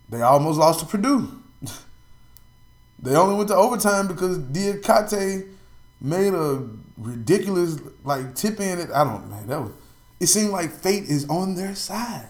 They 0.08 0.22
almost 0.22 0.58
lost 0.58 0.80
to 0.80 0.86
Purdue. 0.86 1.40
they 2.98 3.14
only 3.14 3.36
went 3.36 3.48
to 3.50 3.54
overtime 3.54 4.08
because 4.08 4.38
Diakite 4.40 5.46
made 6.00 6.34
a 6.34 6.66
ridiculous 6.96 7.78
like 8.04 8.34
tip 8.34 8.60
in 8.60 8.78
it. 8.78 8.90
I 8.90 9.04
don't 9.04 9.28
man, 9.28 9.46
that 9.46 9.60
was 9.60 9.72
it 10.20 10.26
seemed 10.26 10.50
like 10.50 10.70
fate 10.70 11.04
is 11.04 11.28
on 11.28 11.54
their 11.54 11.74
side. 11.74 12.28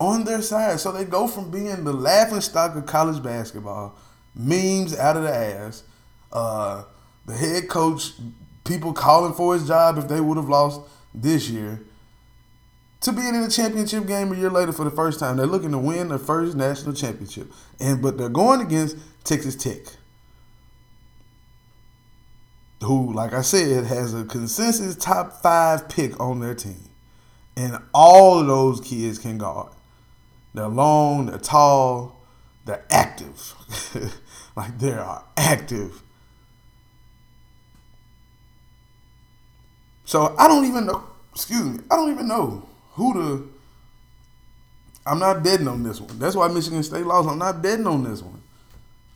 On 0.00 0.24
their 0.24 0.40
side. 0.40 0.78
So 0.78 0.92
they 0.92 1.04
go 1.04 1.26
from 1.26 1.50
being 1.50 1.82
the 1.82 1.92
laughing 1.92 2.40
stock 2.40 2.76
of 2.76 2.86
college 2.86 3.22
basketball, 3.22 3.96
memes 4.36 4.96
out 4.96 5.16
of 5.16 5.24
the 5.24 5.34
ass, 5.34 5.82
uh, 6.32 6.84
the 7.26 7.34
head 7.34 7.68
coach, 7.68 8.12
people 8.64 8.92
calling 8.92 9.32
for 9.34 9.54
his 9.54 9.66
job 9.66 9.98
if 9.98 10.06
they 10.06 10.20
would 10.20 10.36
have 10.36 10.48
lost 10.48 10.80
this 11.12 11.50
year, 11.50 11.80
to 13.00 13.10
being 13.10 13.34
in 13.34 13.42
the 13.42 13.50
championship 13.50 14.06
game 14.06 14.32
a 14.32 14.36
year 14.36 14.50
later 14.50 14.72
for 14.72 14.84
the 14.84 14.90
first 14.92 15.18
time. 15.18 15.36
They're 15.36 15.46
looking 15.46 15.72
to 15.72 15.78
win 15.78 16.08
their 16.08 16.18
first 16.18 16.56
national 16.56 16.94
championship. 16.94 17.50
And 17.80 18.00
but 18.00 18.16
they're 18.16 18.28
going 18.28 18.60
against 18.60 18.96
Texas 19.24 19.56
Tech 19.56 19.97
who, 22.82 23.12
like 23.12 23.32
I 23.32 23.42
said, 23.42 23.86
has 23.86 24.14
a 24.14 24.24
consensus 24.24 24.94
top 24.96 25.42
five 25.42 25.88
pick 25.88 26.18
on 26.20 26.40
their 26.40 26.54
team. 26.54 26.88
And 27.56 27.78
all 27.92 28.40
of 28.40 28.46
those 28.46 28.80
kids 28.80 29.18
can 29.18 29.38
guard. 29.38 29.72
They're 30.54 30.68
long, 30.68 31.26
they're 31.26 31.38
tall, 31.38 32.20
they're 32.64 32.84
active. 32.90 33.54
like 34.56 34.78
they 34.78 34.92
are 34.92 35.24
active. 35.36 36.02
So 40.04 40.34
I 40.38 40.48
don't 40.48 40.64
even 40.64 40.86
know, 40.86 41.04
excuse 41.34 41.64
me, 41.64 41.80
I 41.90 41.96
don't 41.96 42.10
even 42.12 42.28
know 42.28 42.66
who 42.92 43.14
to. 43.14 43.52
I'm 45.04 45.18
not 45.18 45.42
betting 45.42 45.68
on 45.68 45.82
this 45.82 46.00
one. 46.00 46.18
That's 46.18 46.36
why 46.36 46.48
Michigan 46.48 46.82
State 46.82 47.06
lost. 47.06 47.28
I'm 47.28 47.38
not 47.38 47.62
betting 47.62 47.86
on 47.86 48.04
this 48.04 48.22
one. 48.22 48.42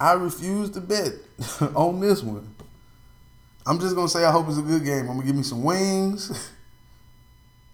I 0.00 0.12
refuse 0.14 0.70
to 0.70 0.80
bet 0.80 1.12
on 1.74 2.00
this 2.00 2.22
one. 2.22 2.54
I'm 3.64 3.78
just 3.78 3.94
gonna 3.94 4.08
say 4.08 4.24
I 4.24 4.32
hope 4.32 4.48
it's 4.48 4.58
a 4.58 4.62
good 4.62 4.84
game. 4.84 5.02
I'm 5.02 5.16
gonna 5.16 5.26
give 5.26 5.36
me 5.36 5.42
some 5.42 5.62
wings. 5.62 6.50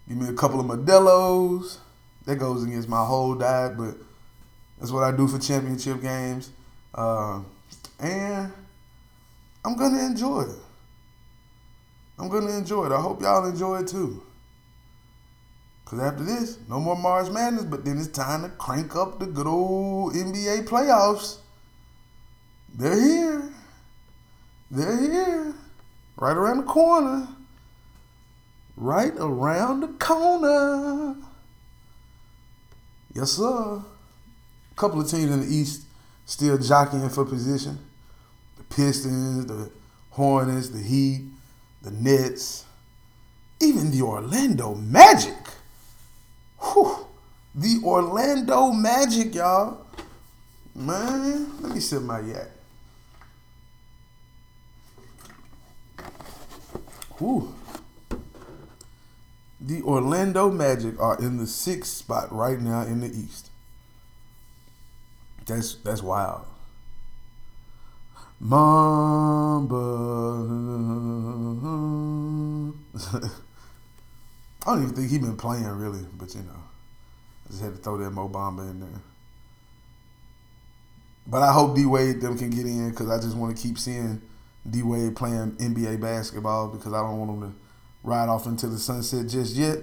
give 0.09 0.19
me 0.19 0.29
a 0.29 0.35
couple 0.35 0.61
of 0.61 0.67
Modelo's. 0.67 1.81
That 2.27 2.37
goes 2.37 2.63
against 2.63 2.91
my 2.91 3.03
whole 3.05 3.35
diet, 3.35 3.79
but 3.79 3.95
that's 4.79 4.91
what 4.93 5.03
I 5.03 5.17
do 5.17 5.27
for 5.27 5.39
championship 5.39 6.03
games. 6.03 6.51
Uh, 6.95 7.41
and 7.99 8.53
I'm 9.65 9.77
gonna 9.77 10.05
enjoy 10.05 10.43
it. 10.43 10.59
I'm 12.19 12.29
gonna 12.29 12.51
enjoy 12.51 12.87
it. 12.87 12.93
I 12.93 13.01
hope 13.01 13.23
y'all 13.23 13.47
enjoy 13.47 13.79
it 13.79 13.89
too. 13.89 14.23
Cause 15.87 16.01
after 16.01 16.23
this, 16.23 16.59
no 16.69 16.81
more 16.81 16.97
March 16.97 17.31
Madness, 17.31 17.65
but 17.65 17.83
then 17.83 17.97
it's 17.97 18.09
time 18.09 18.43
to 18.43 18.51
crank 18.51 18.95
up 18.95 19.19
the 19.19 19.25
good 19.25 19.47
old 19.47 20.13
NBA 20.13 20.67
playoffs. 20.67 21.39
They're 22.75 23.01
here. 23.01 23.55
They're 24.71 25.01
here. 25.01 25.55
Right 26.19 26.37
around 26.37 26.59
the 26.59 26.63
corner. 26.65 27.29
Right 28.77 29.13
around 29.19 29.81
the 29.81 29.89
corner. 29.89 31.15
Yes, 33.15 33.33
sir. 33.33 33.45
A 34.73 34.75
couple 34.75 35.01
of 35.01 35.09
teams 35.09 35.31
in 35.31 35.41
the 35.41 35.47
East 35.47 35.83
still 36.27 36.59
jockeying 36.59 37.09
for 37.09 37.25
position. 37.25 37.79
The 38.57 38.65
Pistons, 38.65 39.47
the 39.47 39.71
Hornets, 40.11 40.71
the 40.71 40.83
Heat, 40.83 41.27
the 41.83 41.93
Nets, 41.93 42.65
even 43.61 43.93
the 43.93 44.03
Orlando 44.03 44.75
Magic. 44.75 45.37
Whew. 46.61 47.07
The 47.55 47.81
Orlando 47.85 48.73
Magic, 48.73 49.37
y'all. 49.37 49.87
Man, 50.75 51.63
let 51.63 51.75
me 51.75 51.81
sip 51.81 52.03
my 52.03 52.21
yak. 52.21 52.58
Whew. 57.19 57.55
The 59.61 59.83
Orlando 59.83 60.51
Magic 60.51 61.01
are 61.01 61.19
in 61.19 61.39
the 61.39 61.47
sixth 61.47 61.93
spot 61.93 62.33
right 62.33 62.61
now 62.61 62.83
in 62.83 63.01
the 63.01 63.09
East. 63.09 63.51
That's 65.47 65.75
that's 65.77 66.03
wild. 66.03 66.45
Mamba. 68.41 69.75
I 74.67 74.75
don't 74.75 74.83
even 74.83 74.95
think 74.95 75.11
he's 75.11 75.19
been 75.19 75.37
playing 75.37 75.67
really, 75.67 76.05
but 76.17 76.35
you 76.35 76.43
know, 76.43 76.63
I 77.47 77.51
just 77.51 77.63
had 77.63 77.75
to 77.75 77.79
throw 77.79 77.97
that 77.99 78.11
Mo 78.11 78.29
Bamba 78.29 78.71
in 78.71 78.81
there. 78.81 79.01
But 81.27 81.43
I 81.43 81.53
hope 81.53 81.75
D 81.75 81.85
Wade 81.85 82.21
them 82.21 82.39
can 82.39 82.51
get 82.51 82.67
in 82.67 82.91
because 82.91 83.11
I 83.11 83.21
just 83.21 83.37
want 83.37 83.57
to 83.57 83.63
keep 83.63 83.79
seeing 83.79 84.23
D 84.71 84.83
Wade 84.83 85.17
playing 85.17 85.53
NBA 85.53 86.01
basketball 86.01 86.69
because 86.69 86.93
I 86.93 87.01
don't 87.01 87.19
want 87.19 87.31
him 87.31 87.53
to 87.53 87.59
ride 88.03 88.29
off 88.29 88.47
into 88.47 88.67
the 88.69 88.79
sunset 88.79 89.29
just 89.29 89.57
yet 89.57 89.79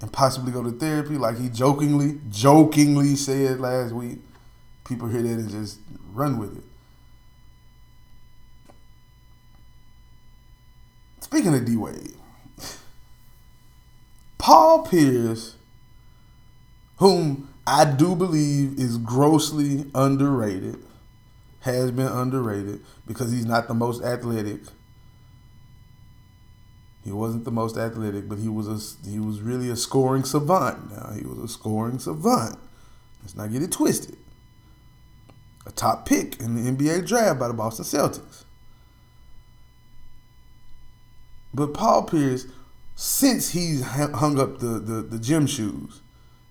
and 0.00 0.12
possibly 0.12 0.52
go 0.52 0.62
to 0.62 0.70
therapy 0.70 1.18
like 1.18 1.38
he 1.38 1.48
jokingly, 1.48 2.20
jokingly 2.30 3.16
said 3.16 3.60
last 3.60 3.92
week. 3.92 4.18
People 4.84 5.08
hear 5.08 5.22
that 5.22 5.28
and 5.28 5.50
just 5.50 5.80
run 6.12 6.38
with 6.38 6.56
it. 6.56 6.64
Speaking 11.20 11.54
of 11.54 11.64
D 11.64 11.76
Wade, 11.76 12.14
Paul 14.38 14.82
Pierce, 14.86 15.56
whom 16.96 17.48
I 17.66 17.84
do 17.84 18.14
believe 18.16 18.78
is 18.78 18.96
grossly 18.96 19.90
underrated, 19.94 20.78
has 21.74 21.90
been 21.90 22.06
underrated 22.06 22.80
because 23.06 23.32
he's 23.32 23.46
not 23.46 23.68
the 23.68 23.74
most 23.74 24.02
athletic. 24.02 24.60
He 27.04 27.12
wasn't 27.12 27.44
the 27.44 27.50
most 27.50 27.76
athletic, 27.76 28.28
but 28.28 28.38
he 28.38 28.48
was 28.48 28.68
a 28.68 29.08
he 29.08 29.18
was 29.18 29.40
really 29.40 29.70
a 29.70 29.76
scoring 29.76 30.24
savant. 30.24 30.90
Now 30.90 31.12
he 31.12 31.24
was 31.24 31.38
a 31.38 31.48
scoring 31.48 31.98
savant. 31.98 32.58
Let's 33.22 33.34
not 33.34 33.52
get 33.52 33.62
it 33.62 33.72
twisted. 33.72 34.16
A 35.66 35.70
top 35.72 36.06
pick 36.06 36.40
in 36.40 36.54
the 36.54 36.70
NBA 36.70 37.06
draft 37.06 37.38
by 37.38 37.48
the 37.48 37.54
Boston 37.54 37.84
Celtics. 37.84 38.44
But 41.52 41.74
Paul 41.74 42.04
Pierce, 42.04 42.46
since 42.94 43.50
he's 43.50 43.82
hung 43.82 44.38
up 44.38 44.58
the, 44.58 44.78
the, 44.78 45.02
the 45.02 45.18
gym 45.18 45.46
shoes, 45.46 46.00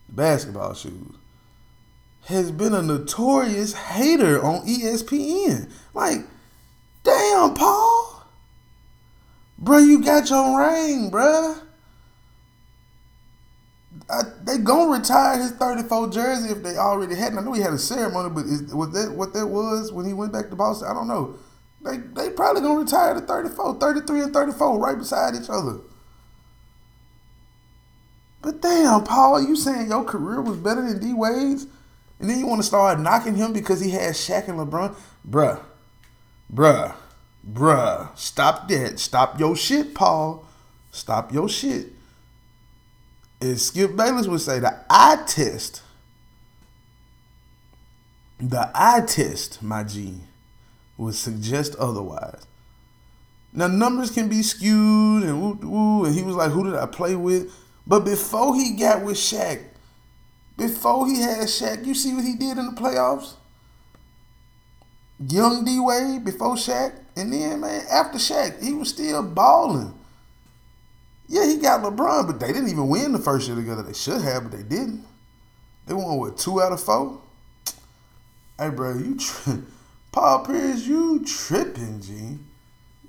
the 0.08 0.15
basketball 0.15 0.73
shoes, 0.73 1.15
has 2.27 2.51
been 2.51 2.73
a 2.73 2.81
notorious 2.81 3.73
hater 3.73 4.43
on 4.43 4.67
ESPN. 4.67 5.71
Like, 5.93 6.25
damn, 7.03 7.53
Paul. 7.53 8.27
Bro, 9.57 9.77
you 9.79 10.03
got 10.03 10.29
your 10.29 10.59
ring. 10.59 11.09
I, 14.09 14.21
they 14.43 14.57
gonna 14.57 14.91
retire 14.91 15.41
his 15.41 15.51
34 15.51 16.09
jersey 16.09 16.49
if 16.49 16.63
they 16.63 16.77
already 16.77 17.15
hadn't. 17.15 17.39
I 17.39 17.41
know 17.41 17.53
he 17.53 17.61
had 17.61 17.73
a 17.73 17.77
ceremony, 17.77 18.29
but 18.29 18.45
is, 18.45 18.73
was 18.73 18.91
that 18.91 19.13
what 19.15 19.33
that 19.33 19.47
was 19.47 19.93
when 19.93 20.05
he 20.05 20.13
went 20.13 20.33
back 20.33 20.49
to 20.49 20.55
Boston? 20.55 20.89
I 20.89 20.93
don't 20.93 21.07
know. 21.07 21.37
They 21.81 21.97
they 21.97 22.29
probably 22.29 22.61
gonna 22.61 22.79
retire 22.79 23.13
the 23.13 23.21
34, 23.21 23.79
33 23.79 24.21
and 24.21 24.33
34 24.33 24.79
right 24.79 24.97
beside 24.97 25.35
each 25.35 25.49
other. 25.49 25.79
But 28.41 28.61
damn, 28.61 29.03
Paul, 29.03 29.41
you 29.41 29.55
saying 29.55 29.87
your 29.87 30.03
career 30.03 30.41
was 30.41 30.57
better 30.57 30.81
than 30.81 30.99
D 30.99 31.13
Wade's? 31.13 31.67
And 32.19 32.30
then 32.30 32.39
you 32.39 32.47
want 32.47 32.62
to 32.62 32.67
start 32.67 32.99
knocking 32.99 33.36
him 33.36 33.53
because 33.53 33.80
he 33.80 33.91
has 33.91 34.17
Shaq 34.17 34.47
and 34.47 34.60
LeBron? 34.60 34.95
Bruh. 35.27 35.60
Bruh. 36.53 36.95
Bruh. 37.47 38.17
Stop 38.17 38.67
that. 38.69 38.99
Stop 38.99 39.39
your 39.39 39.56
shit, 39.56 39.93
Paul. 39.93 40.45
Stop 40.91 41.32
your 41.32 41.47
shit. 41.47 41.93
As 43.39 43.67
Skip 43.67 43.95
Bayless 43.95 44.27
would 44.27 44.41
say, 44.41 44.60
the 44.60 44.80
eye 44.89 45.23
test. 45.27 45.84
The 48.39 48.71
eye 48.73 49.01
test, 49.06 49.62
my 49.62 49.84
G, 49.84 50.15
would 50.97 51.15
suggest 51.15 51.75
otherwise. 51.75 52.45
Now 53.53 53.67
numbers 53.67 54.12
can 54.12 54.27
be 54.30 54.43
skewed 54.43 55.23
and 55.23 55.41
woo 55.41 55.53
woo, 55.62 56.06
and 56.06 56.13
he 56.13 56.21
was 56.21 56.36
like, 56.36 56.51
"Who 56.51 56.63
did 56.63 56.75
I 56.75 56.86
play 56.86 57.15
with?" 57.15 57.51
But 57.88 58.01
before 58.01 58.56
he 58.56 58.75
got 58.75 59.03
with 59.03 59.17
Shaq, 59.17 59.63
before 60.57 61.07
he 61.07 61.21
had 61.21 61.47
Shaq, 61.47 61.85
you 61.85 61.93
see 61.93 62.13
what 62.13 62.23
he 62.23 62.35
did 62.35 62.57
in 62.57 62.65
the 62.65 62.81
playoffs? 62.81 63.35
Young 65.19 65.63
D 65.65 65.79
Wade 65.79 66.25
before 66.25 66.55
Shaq, 66.55 66.93
and 67.15 67.31
then 67.31 67.61
man, 67.61 67.85
after 67.89 68.17
Shaq, 68.17 68.61
he 68.61 68.73
was 68.73 68.89
still 68.89 69.23
balling. 69.23 69.93
Yeah, 71.27 71.45
he 71.45 71.57
got 71.57 71.81
LeBron, 71.81 72.27
but 72.27 72.39
they 72.39 72.47
didn't 72.47 72.69
even 72.69 72.87
win 72.87 73.11
the 73.11 73.19
first 73.19 73.47
year 73.47 73.55
together. 73.55 73.83
They 73.83 73.93
should 73.93 74.21
have, 74.21 74.43
but 74.43 74.51
they 74.53 74.63
didn't. 74.63 75.03
They 75.85 75.93
won 75.93 76.17
with 76.17 76.37
two 76.37 76.61
out 76.61 76.71
of 76.71 76.81
four. 76.81 77.21
Hey, 78.57 78.69
bro, 78.69 78.97
you 78.97 79.17
tri- 79.17 79.59
Paul 80.11 80.45
Pierce, 80.45 80.87
you 80.87 81.23
tripping, 81.25 82.01
G? 82.01 82.39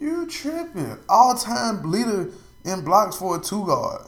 You 0.01 0.27
tripping? 0.27 0.99
All 1.09 1.35
time 1.35 1.91
leader 1.91 2.31
in 2.65 2.85
blocks 2.85 3.17
for 3.17 3.37
a 3.37 3.41
two 3.41 3.65
guard. 3.67 4.03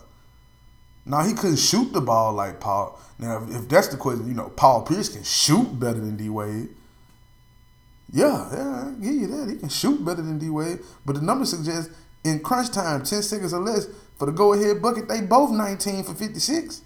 Now 1.04 1.22
he 1.22 1.32
couldn't 1.32 1.56
shoot 1.56 1.92
the 1.92 2.00
ball 2.00 2.32
like 2.32 2.60
Paul. 2.60 3.00
Now, 3.18 3.42
if, 3.42 3.54
if 3.54 3.68
that's 3.68 3.88
the 3.88 3.96
question, 3.96 4.28
you 4.28 4.34
know, 4.34 4.50
Paul 4.56 4.82
Pierce 4.82 5.08
can 5.08 5.22
shoot 5.22 5.78
better 5.78 6.00
than 6.00 6.16
D 6.16 6.28
Wade. 6.28 6.68
Yeah, 8.12 8.48
yeah, 8.52 8.86
I 8.88 9.02
give 9.02 9.14
you 9.14 9.26
that. 9.28 9.48
He 9.48 9.56
can 9.56 9.68
shoot 9.68 10.04
better 10.04 10.22
than 10.22 10.38
D 10.38 10.50
Wade. 10.50 10.80
But 11.04 11.16
the 11.16 11.22
numbers 11.22 11.50
suggest 11.50 11.90
in 12.24 12.40
crunch 12.40 12.70
time, 12.70 13.02
10 13.02 13.22
seconds 13.22 13.52
or 13.52 13.60
less, 13.60 13.86
for 14.18 14.26
the 14.26 14.32
go 14.32 14.52
ahead 14.52 14.82
bucket, 14.82 15.08
they 15.08 15.20
both 15.20 15.50
19 15.50 16.04
for 16.04 16.14
56. 16.14 16.82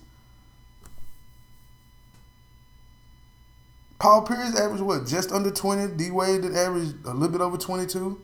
Paul 3.98 4.22
Pierce 4.22 4.55
averaged 4.59 4.83
what? 4.83 5.07
Just 5.07 5.33
under 5.33 5.50
20. 5.50 5.96
D 5.96 6.11
Wade 6.11 6.42
did 6.42 6.55
average 6.55 6.94
a 7.05 7.14
little 7.14 7.29
bit 7.29 7.40
over 7.40 7.57
22. 7.57 8.20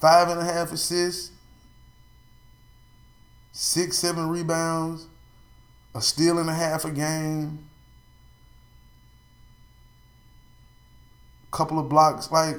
Five 0.00 0.28
and 0.28 0.40
a 0.40 0.44
half 0.44 0.72
assists. 0.72 1.32
Six, 3.58 3.96
seven 3.96 4.28
rebounds. 4.28 5.06
A 5.94 6.02
steal 6.02 6.38
and 6.38 6.50
a 6.50 6.52
half 6.52 6.84
a 6.84 6.90
game. 6.90 7.60
Couple 11.50 11.78
of 11.78 11.88
blocks. 11.88 12.30
Like, 12.30 12.58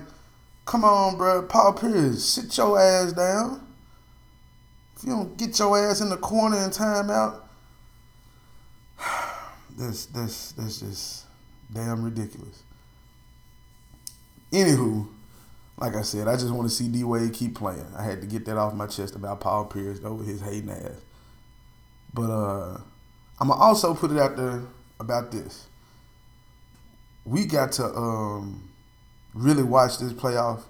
come 0.66 0.84
on, 0.84 1.16
bro. 1.16 1.44
Paul 1.44 1.74
Pierce, 1.74 2.26
sit 2.26 2.58
your 2.58 2.80
ass 2.80 3.14
down. 3.14 3.62
If 4.96 5.04
you 5.04 5.12
don't 5.12 5.38
get 5.38 5.60
your 5.60 5.78
ass 5.78 6.02
in 6.02 6.10
the 6.10 6.18
corner 6.18 6.58
in 6.58 6.72
timeout, 6.72 7.42
that's 9.78 10.08
that's 10.08 10.54
that's 10.54 10.80
just 10.80 11.26
damn 11.72 12.04
ridiculous. 12.04 12.64
Anywho, 14.52 15.08
like 15.78 15.96
I 15.96 16.02
said, 16.02 16.28
I 16.28 16.36
just 16.36 16.52
want 16.52 16.70
to 16.70 16.76
see 16.76 16.88
D 16.88 17.04
Wade 17.04 17.34
keep 17.34 17.56
playing. 17.56 17.86
I 17.98 18.04
had 18.04 18.22
to 18.22 18.28
get 18.28 18.46
that 18.46 18.58
off 18.58 18.74
my 18.74 18.88
chest 18.88 19.16
about 19.16 19.40
Paul 19.40 19.66
Pierce 19.66 20.04
over 20.04 20.24
his 20.24 20.42
hating 20.42 20.72
ass. 20.72 21.02
But 22.14 22.32
uh 22.32 22.82
I'm 23.40 23.50
gonna 23.50 23.62
also 23.62 23.94
put 23.94 24.12
it 24.12 24.18
out 24.18 24.36
there 24.36 24.64
about 25.00 25.32
this. 25.32 25.68
We 27.26 27.46
got 27.46 27.72
to 27.74 27.86
um 27.86 28.70
really 29.34 29.64
watch 29.64 30.00
this 30.00 30.14
playoff 30.14 30.64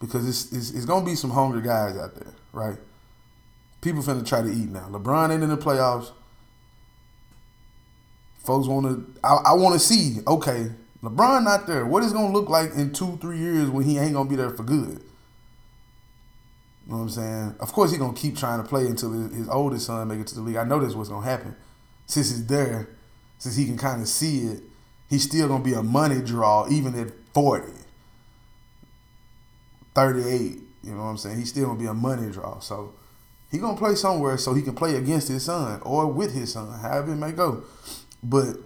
because 0.00 0.26
it's, 0.26 0.52
it's, 0.52 0.70
it's 0.70 0.86
gonna 0.86 1.04
be 1.04 1.14
some 1.14 1.30
hungry 1.30 1.62
guys 1.62 1.96
out 1.96 2.14
there, 2.14 2.32
right? 2.52 2.78
People 3.82 4.02
finna 4.02 4.26
try 4.26 4.40
to 4.42 4.48
eat 4.50 4.68
now. 4.70 4.88
LeBron 4.90 5.30
ain't 5.32 5.42
in 5.42 5.50
the 5.50 5.56
playoffs. 5.56 6.10
Folks 8.38 8.66
want 8.66 8.86
to. 8.86 9.20
I, 9.22 9.36
I 9.50 9.52
want 9.52 9.74
to 9.74 9.78
see. 9.78 10.20
Okay, 10.26 10.70
LeBron 11.02 11.44
not 11.44 11.66
there. 11.66 11.86
What 11.86 12.02
is 12.02 12.12
gonna 12.12 12.32
look 12.32 12.48
like 12.48 12.74
in 12.74 12.92
two, 12.92 13.16
three 13.18 13.38
years 13.38 13.70
when 13.70 13.84
he 13.84 13.98
ain't 13.98 14.12
gonna 14.12 14.28
be 14.28 14.36
there 14.36 14.50
for 14.50 14.62
good? 14.62 15.02
You 16.86 16.92
know 16.92 16.96
what 16.96 17.02
I'm 17.04 17.10
saying? 17.10 17.54
Of 17.60 17.72
course, 17.72 17.92
he 17.92 17.98
gonna 17.98 18.12
keep 18.12 18.36
trying 18.36 18.62
to 18.62 18.68
play 18.68 18.86
until 18.86 19.12
his, 19.12 19.48
oldest 19.48 19.86
son 19.86 20.08
make 20.08 20.20
it 20.20 20.26
to 20.28 20.34
the 20.34 20.42
league. 20.42 20.56
I 20.56 20.64
know 20.64 20.78
that's 20.80 20.94
what's 20.94 21.08
gonna 21.08 21.24
happen. 21.24 21.56
Since 22.06 22.30
he's 22.30 22.46
there, 22.46 22.88
since 23.38 23.56
he 23.56 23.64
can 23.64 23.78
kind 23.78 24.02
of 24.02 24.08
see 24.08 24.40
it, 24.40 24.62
he's 25.08 25.22
still 25.22 25.48
gonna 25.48 25.64
be 25.64 25.72
a 25.72 25.82
money 25.82 26.20
draw 26.20 26.68
even 26.68 26.98
at 26.98 27.12
40, 27.32 27.72
38. 29.94 30.58
You 30.82 30.92
know 30.92 30.96
what 30.96 31.04
I'm 31.04 31.16
saying? 31.18 31.38
He's 31.38 31.48
still 31.50 31.68
gonna 31.68 31.78
be 31.78 31.86
a 31.86 31.94
money 31.94 32.30
draw. 32.30 32.58
So 32.58 32.94
he 33.50 33.58
gonna 33.58 33.76
play 33.76 33.94
somewhere 33.94 34.36
so 34.36 34.52
he 34.52 34.62
can 34.62 34.74
play 34.74 34.96
against 34.96 35.28
his 35.28 35.44
son 35.44 35.80
or 35.82 36.06
with 36.06 36.34
his 36.34 36.52
son, 36.52 36.78
however 36.80 37.12
it 37.12 37.16
may 37.16 37.32
go. 37.32 37.64
But 38.22 38.56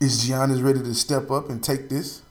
is 0.00 0.28
Giannis 0.28 0.62
ready 0.62 0.80
to 0.80 0.94
step 0.94 1.30
up 1.30 1.48
and 1.48 1.62
take 1.62 1.88
this? 1.88 2.22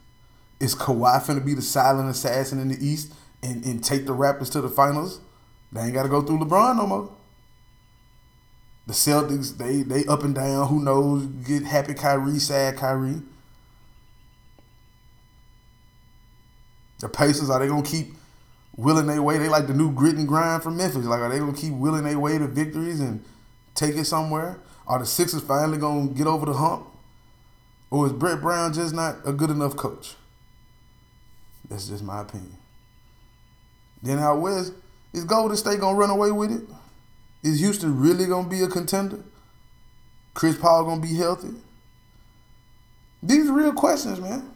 Is 0.59 0.75
Kawhi 0.75 1.21
finna 1.21 1.43
be 1.43 1.53
the 1.53 1.61
silent 1.61 2.09
assassin 2.09 2.59
in 2.59 2.69
the 2.69 2.77
East 2.85 3.13
and, 3.41 3.65
and 3.65 3.83
take 3.83 4.05
the 4.05 4.13
Raptors 4.13 4.51
to 4.51 4.61
the 4.61 4.69
finals? 4.69 5.19
They 5.71 5.81
ain't 5.81 5.93
gotta 5.93 6.09
go 6.09 6.21
through 6.21 6.39
LeBron 6.39 6.77
no 6.77 6.87
more. 6.87 7.09
The 8.87 8.93
Celtics, 8.93 9.57
they 9.57 9.81
they 9.81 10.05
up 10.05 10.23
and 10.23 10.35
down. 10.35 10.67
Who 10.67 10.79
knows? 10.79 11.25
Get 11.25 11.63
happy 11.63 11.95
Kyrie, 11.95 12.39
sad 12.39 12.77
Kyrie. 12.77 13.21
The 16.99 17.09
Pacers, 17.09 17.49
are 17.49 17.59
they 17.59 17.67
gonna 17.67 17.81
keep 17.81 18.13
willing 18.77 19.07
their 19.07 19.21
way? 19.21 19.37
They 19.39 19.49
like 19.49 19.67
the 19.67 19.73
new 19.73 19.91
grit 19.91 20.15
and 20.15 20.27
grind 20.27 20.63
from 20.63 20.77
Memphis. 20.77 21.05
Like, 21.05 21.19
are 21.19 21.29
they 21.29 21.39
gonna 21.39 21.53
keep 21.53 21.73
willing 21.73 22.03
their 22.03 22.19
way 22.19 22.37
to 22.37 22.47
victories 22.47 22.99
and 22.99 23.25
take 23.73 23.95
it 23.95 24.05
somewhere? 24.05 24.59
Are 24.87 24.99
the 24.99 25.05
Sixers 25.05 25.41
finally 25.41 25.79
gonna 25.79 26.09
get 26.09 26.27
over 26.27 26.45
the 26.45 26.53
hump? 26.53 26.87
Or 27.95 28.07
is 28.07 28.11
Brett 28.11 28.41
Brown 28.41 28.73
just 28.73 28.93
not 28.93 29.19
a 29.23 29.31
good 29.31 29.49
enough 29.49 29.77
coach? 29.77 30.15
That's 31.69 31.87
just 31.87 32.03
my 32.03 32.19
opinion. 32.19 32.57
Then 34.03 34.19
out 34.19 34.41
west, 34.41 34.73
is 35.13 35.23
Golden 35.23 35.55
State 35.55 35.79
gonna 35.79 35.97
run 35.97 36.09
away 36.09 36.29
with 36.29 36.51
it? 36.51 36.63
Is 37.41 37.61
Houston 37.61 37.97
really 37.97 38.25
gonna 38.25 38.49
be 38.49 38.61
a 38.61 38.67
contender? 38.67 39.23
Chris 40.33 40.57
Paul 40.57 40.83
gonna 40.83 40.99
be 40.99 41.15
healthy? 41.15 41.53
These 43.23 43.47
are 43.47 43.53
real 43.53 43.71
questions, 43.71 44.19
man. 44.19 44.51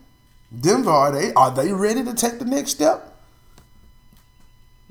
Denver, 0.59 0.89
are 0.89 1.13
they 1.13 1.31
are 1.33 1.49
they 1.49 1.71
ready 1.71 2.03
to 2.03 2.13
take 2.13 2.39
the 2.39 2.45
next 2.45 2.71
step? 2.71 3.15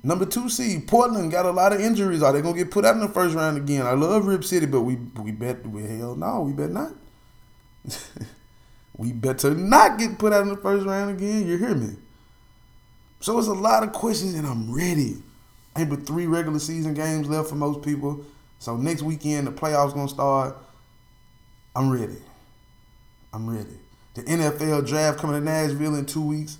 Number 0.02 0.24
two 0.24 0.48
seed, 0.48 0.88
Portland 0.88 1.30
got 1.30 1.44
a 1.44 1.50
lot 1.50 1.74
of 1.74 1.82
injuries. 1.82 2.22
Are 2.22 2.32
they 2.32 2.40
gonna 2.40 2.56
get 2.56 2.70
put 2.70 2.86
out 2.86 2.94
in 2.94 3.02
the 3.02 3.08
first 3.08 3.34
round 3.34 3.58
again? 3.58 3.86
I 3.86 3.92
love 3.92 4.24
Rip 4.24 4.42
City, 4.42 4.64
but 4.64 4.80
we 4.80 4.96
we 5.22 5.32
bet 5.32 5.66
we 5.66 5.82
hell 5.82 6.16
no, 6.16 6.40
we 6.40 6.54
bet 6.54 6.70
not. 6.70 6.94
we 8.98 9.12
better 9.12 9.54
not 9.54 9.98
get 9.98 10.18
put 10.18 10.32
out 10.32 10.42
in 10.42 10.48
the 10.48 10.56
first 10.56 10.84
round 10.84 11.10
again. 11.10 11.46
You 11.46 11.56
hear 11.56 11.74
me? 11.74 11.94
So 13.20 13.38
it's 13.38 13.48
a 13.48 13.54
lot 13.54 13.84
of 13.84 13.92
questions, 13.92 14.34
and 14.34 14.46
I'm 14.46 14.72
ready. 14.74 15.22
Ain't 15.76 15.88
but 15.88 16.04
three 16.04 16.26
regular 16.26 16.58
season 16.58 16.94
games 16.94 17.28
left 17.28 17.48
for 17.48 17.54
most 17.54 17.82
people. 17.82 18.24
So 18.58 18.76
next 18.76 19.02
weekend 19.02 19.46
the 19.46 19.52
playoffs 19.52 19.94
gonna 19.94 20.08
start. 20.08 20.56
I'm 21.76 21.90
ready. 21.90 22.18
I'm 23.32 23.48
ready. 23.48 23.78
The 24.14 24.22
NFL 24.22 24.86
draft 24.86 25.20
coming 25.20 25.38
to 25.38 25.44
Nashville 25.44 25.94
in 25.94 26.04
two 26.04 26.26
weeks. 26.26 26.58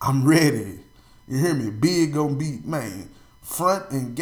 I'm 0.00 0.24
ready. 0.24 0.78
You 1.26 1.38
hear 1.38 1.54
me? 1.54 1.70
Big 1.70 2.14
gonna 2.14 2.36
be, 2.36 2.60
man, 2.64 3.10
front 3.42 3.90
and 3.90 4.18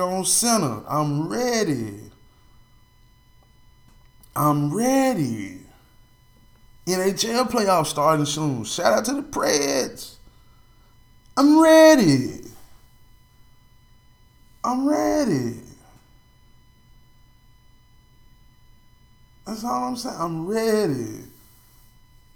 on 0.00 0.24
center. 0.24 0.82
I'm 0.88 1.28
ready. 1.28 2.00
I'm 4.34 4.74
ready. 4.74 5.60
NHL 6.86 7.48
playoffs 7.48 7.86
starting 7.86 8.26
soon. 8.26 8.64
Shout 8.64 8.92
out 8.92 9.04
to 9.06 9.14
the 9.14 9.22
Preds. 9.22 10.16
I'm 11.36 11.60
ready. 11.62 12.40
I'm 14.64 14.88
ready. 14.88 15.60
That's 19.46 19.64
all 19.64 19.84
I'm 19.84 19.96
saying. 19.96 20.16
I'm 20.18 20.46
ready. 20.46 21.24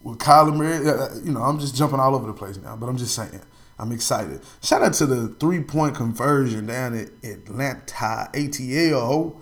With 0.02 0.18
Kyler 0.18 0.54
Murray, 0.54 0.88
uh, 0.88 1.14
you 1.24 1.32
know, 1.32 1.42
I'm 1.42 1.58
just 1.58 1.74
jumping 1.74 2.00
all 2.00 2.14
over 2.14 2.26
the 2.26 2.32
place 2.32 2.56
now, 2.56 2.76
but 2.76 2.88
I'm 2.88 2.96
just 2.96 3.14
saying. 3.14 3.40
I'm 3.78 3.90
excited. 3.92 4.40
Shout 4.62 4.82
out 4.82 4.94
to 4.94 5.06
the 5.06 5.28
three 5.28 5.60
point 5.60 5.96
conversion 5.96 6.66
down 6.66 6.96
at 6.96 7.08
Atlanta, 7.22 8.30
ATL. 8.32 9.40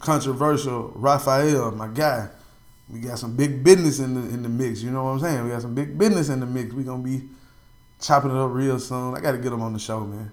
Controversial 0.00 0.92
Raphael, 0.94 1.72
my 1.72 1.88
guy. 1.88 2.28
We 2.90 3.00
got 3.00 3.18
some 3.18 3.36
big 3.36 3.62
business 3.62 3.98
in 3.98 4.14
the 4.14 4.20
in 4.20 4.42
the 4.42 4.48
mix. 4.48 4.82
You 4.82 4.90
know 4.90 5.04
what 5.04 5.10
I'm 5.10 5.20
saying? 5.20 5.44
We 5.44 5.50
got 5.50 5.62
some 5.62 5.74
big 5.74 5.98
business 5.98 6.28
in 6.30 6.40
the 6.40 6.46
mix. 6.46 6.72
We 6.72 6.84
gonna 6.84 7.02
be 7.02 7.22
chopping 8.00 8.30
it 8.30 8.36
up 8.36 8.50
real 8.52 8.78
soon. 8.78 9.14
I 9.14 9.20
gotta 9.20 9.38
get 9.38 9.50
them 9.50 9.62
on 9.62 9.72
the 9.72 9.78
show, 9.78 10.00
man. 10.00 10.32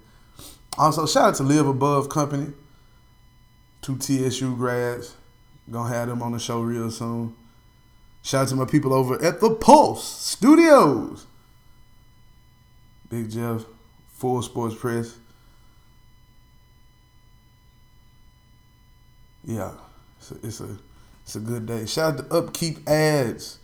Also, 0.77 1.05
shout 1.05 1.29
out 1.29 1.35
to 1.35 1.43
Live 1.43 1.67
Above 1.67 2.09
Company. 2.09 2.53
Two 3.81 3.97
TSU 3.97 4.55
grads. 4.55 5.15
Gonna 5.69 5.93
have 5.93 6.07
them 6.07 6.21
on 6.21 6.31
the 6.31 6.39
show 6.39 6.61
real 6.61 6.91
soon. 6.91 7.35
Shout 8.21 8.43
out 8.43 8.47
to 8.49 8.55
my 8.55 8.65
people 8.65 8.93
over 8.93 9.21
at 9.23 9.39
the 9.39 9.51
Pulse 9.51 10.03
Studios. 10.03 11.25
Big 13.09 13.29
Jeff, 13.29 13.63
Full 14.13 14.41
Sports 14.41 14.75
Press. 14.75 15.15
Yeah, 19.43 19.73
it's 20.17 20.31
a, 20.31 20.35
it's 20.41 20.59
a 20.61 20.77
it's 21.25 21.35
a 21.35 21.39
good 21.39 21.65
day. 21.65 21.87
Shout 21.87 22.13
out 22.13 22.29
to 22.29 22.35
Upkeep 22.35 22.87
Ads, 22.87 23.57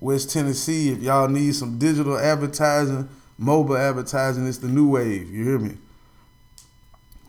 West 0.00 0.32
Tennessee. 0.32 0.90
If 0.90 1.00
y'all 1.02 1.28
need 1.28 1.54
some 1.54 1.78
digital 1.78 2.18
advertising, 2.18 3.08
mobile 3.38 3.76
advertising, 3.76 4.46
it's 4.48 4.58
the 4.58 4.66
new 4.66 4.90
wave. 4.90 5.30
You 5.30 5.44
hear 5.44 5.58
me? 5.60 5.76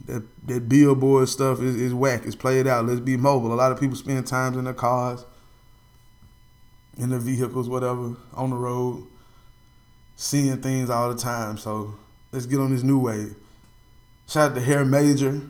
That 0.08 0.24
that 0.48 0.68
billboard 0.68 1.30
stuff 1.30 1.62
is, 1.62 1.76
is 1.76 1.94
whack. 1.94 2.24
It's 2.26 2.36
played 2.36 2.66
out. 2.66 2.88
Let's 2.88 3.00
be 3.00 3.18
mobile. 3.18 3.54
A 3.54 3.56
lot 3.56 3.72
of 3.72 3.80
people 3.80 3.96
spend 3.96 4.26
times 4.26 4.58
in 4.58 4.64
their 4.64 4.74
cars, 4.74 5.24
in 6.98 7.10
their 7.10 7.20
vehicles, 7.20 7.70
whatever, 7.70 8.16
on 8.34 8.50
the 8.50 8.56
road 8.56 9.06
seeing 10.16 10.62
things 10.62 10.90
all 10.90 11.14
the 11.14 11.20
time. 11.20 11.58
So 11.58 11.96
let's 12.32 12.48
get 12.48 12.60
on 12.60 12.72
this 12.72 12.84
new 12.84 13.00
wave. 13.00 13.36
Shout 14.28 14.52
out 14.52 14.56
to 14.56 14.62
Hair 14.62 14.86
Major, 14.86 15.42